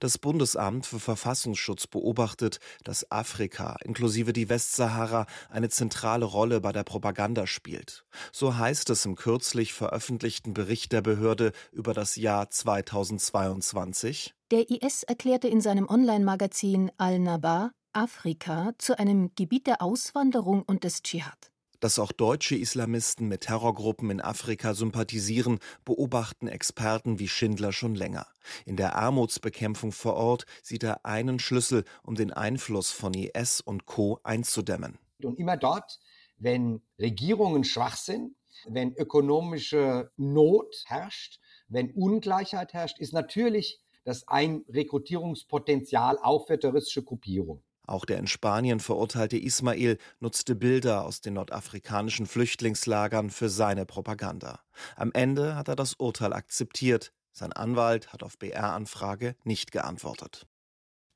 Das 0.00 0.18
Bundesamt 0.18 0.86
für 0.86 1.00
Verfassungsschutz 1.00 1.86
beobachtet, 1.86 2.60
dass 2.84 3.10
Afrika 3.10 3.76
inklusive 3.84 4.32
die 4.32 4.48
Westsahara 4.48 5.26
eine 5.50 5.68
zentrale 5.68 6.24
Rolle 6.24 6.60
bei 6.60 6.72
der 6.72 6.84
Propaganda 6.84 7.46
spielt. 7.46 8.04
So 8.32 8.56
heißt 8.56 8.90
es 8.90 9.04
im 9.04 9.16
kürzlich 9.16 9.72
veröffentlichten 9.72 10.54
Bericht 10.54 10.92
der 10.92 11.02
Behörde 11.02 11.52
über 11.72 11.94
das 11.94 12.16
Jahr 12.16 12.50
2022. 12.50 14.34
Der 14.50 14.70
IS 14.70 15.02
erklärte 15.02 15.48
in 15.48 15.60
seinem 15.60 15.88
Online-Magazin 15.88 16.90
Al-Naba 16.98 17.72
Afrika 17.96 18.72
zu 18.76 18.98
einem 18.98 19.30
Gebiet 19.36 19.66
der 19.66 19.80
Auswanderung 19.80 20.62
und 20.66 20.84
des 20.84 21.02
Dschihad. 21.02 21.50
Dass 21.80 21.98
auch 21.98 22.12
deutsche 22.12 22.56
Islamisten 22.56 23.28
mit 23.28 23.42
Terrorgruppen 23.42 24.10
in 24.10 24.20
Afrika 24.20 24.74
sympathisieren, 24.74 25.58
beobachten 25.84 26.48
Experten 26.48 27.18
wie 27.18 27.28
Schindler 27.28 27.72
schon 27.72 27.94
länger. 27.94 28.26
In 28.64 28.76
der 28.76 28.96
Armutsbekämpfung 28.96 29.92
vor 29.92 30.14
Ort 30.14 30.46
sieht 30.62 30.82
er 30.82 31.04
einen 31.04 31.38
Schlüssel, 31.38 31.84
um 32.02 32.14
den 32.14 32.32
Einfluss 32.32 32.90
von 32.90 33.14
IS 33.14 33.60
und 33.60 33.86
Co. 33.86 34.20
einzudämmen. 34.22 34.98
Und 35.22 35.38
immer 35.38 35.56
dort, 35.56 35.98
wenn 36.38 36.82
Regierungen 36.98 37.64
schwach 37.64 37.96
sind, 37.96 38.34
wenn 38.66 38.94
ökonomische 38.94 40.10
Not 40.16 40.84
herrscht, 40.86 41.40
wenn 41.68 41.90
Ungleichheit 41.90 42.72
herrscht, 42.72 42.98
ist 42.98 43.12
natürlich 43.12 43.80
das 44.04 44.26
ein 44.28 44.64
Rekrutierungspotenzial 44.68 46.18
auch 46.22 46.46
für 46.46 46.58
terroristische 46.58 47.02
Gruppierungen. 47.02 47.62
Auch 47.86 48.04
der 48.04 48.18
in 48.18 48.26
Spanien 48.26 48.80
verurteilte 48.80 49.38
Ismail 49.38 49.98
nutzte 50.18 50.54
Bilder 50.54 51.04
aus 51.04 51.20
den 51.20 51.34
nordafrikanischen 51.34 52.26
Flüchtlingslagern 52.26 53.30
für 53.30 53.48
seine 53.48 53.86
Propaganda. 53.86 54.60
Am 54.96 55.12
Ende 55.12 55.54
hat 55.54 55.68
er 55.68 55.76
das 55.76 55.94
Urteil 55.94 56.32
akzeptiert. 56.32 57.12
Sein 57.32 57.52
Anwalt 57.52 58.12
hat 58.12 58.22
auf 58.22 58.38
BR-Anfrage 58.38 59.36
nicht 59.44 59.70
geantwortet. 59.70 60.46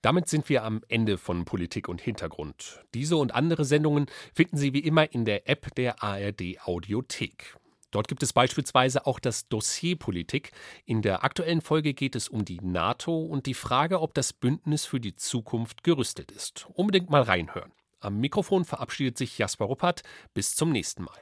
Damit 0.02 0.28
sind 0.28 0.48
wir 0.48 0.64
am 0.64 0.82
Ende 0.88 1.18
von 1.18 1.44
Politik 1.44 1.88
und 1.88 2.00
Hintergrund. 2.00 2.82
Diese 2.94 3.16
und 3.16 3.34
andere 3.34 3.66
Sendungen 3.66 4.06
finden 4.34 4.56
Sie 4.56 4.72
wie 4.72 4.80
immer 4.80 5.12
in 5.12 5.26
der 5.26 5.48
App 5.48 5.74
der 5.74 6.02
ARD 6.02 6.58
Audiothek. 6.64 7.56
Dort 7.90 8.08
gibt 8.08 8.22
es 8.22 8.32
beispielsweise 8.32 9.06
auch 9.06 9.18
das 9.18 9.48
Dossier 9.48 9.96
Politik. 9.96 10.52
In 10.84 11.02
der 11.02 11.24
aktuellen 11.24 11.60
Folge 11.60 11.94
geht 11.94 12.14
es 12.14 12.28
um 12.28 12.44
die 12.44 12.60
NATO 12.60 13.20
und 13.20 13.46
die 13.46 13.54
Frage, 13.54 14.00
ob 14.00 14.14
das 14.14 14.32
Bündnis 14.32 14.84
für 14.84 15.00
die 15.00 15.16
Zukunft 15.16 15.82
gerüstet 15.84 16.30
ist. 16.30 16.66
Unbedingt 16.72 17.10
mal 17.10 17.22
reinhören. 17.22 17.72
Am 18.00 18.18
Mikrofon 18.18 18.64
verabschiedet 18.64 19.18
sich 19.18 19.36
Jasper 19.38 19.66
Ruppert. 19.66 20.02
Bis 20.32 20.54
zum 20.54 20.70
nächsten 20.70 21.04
Mal. 21.04 21.20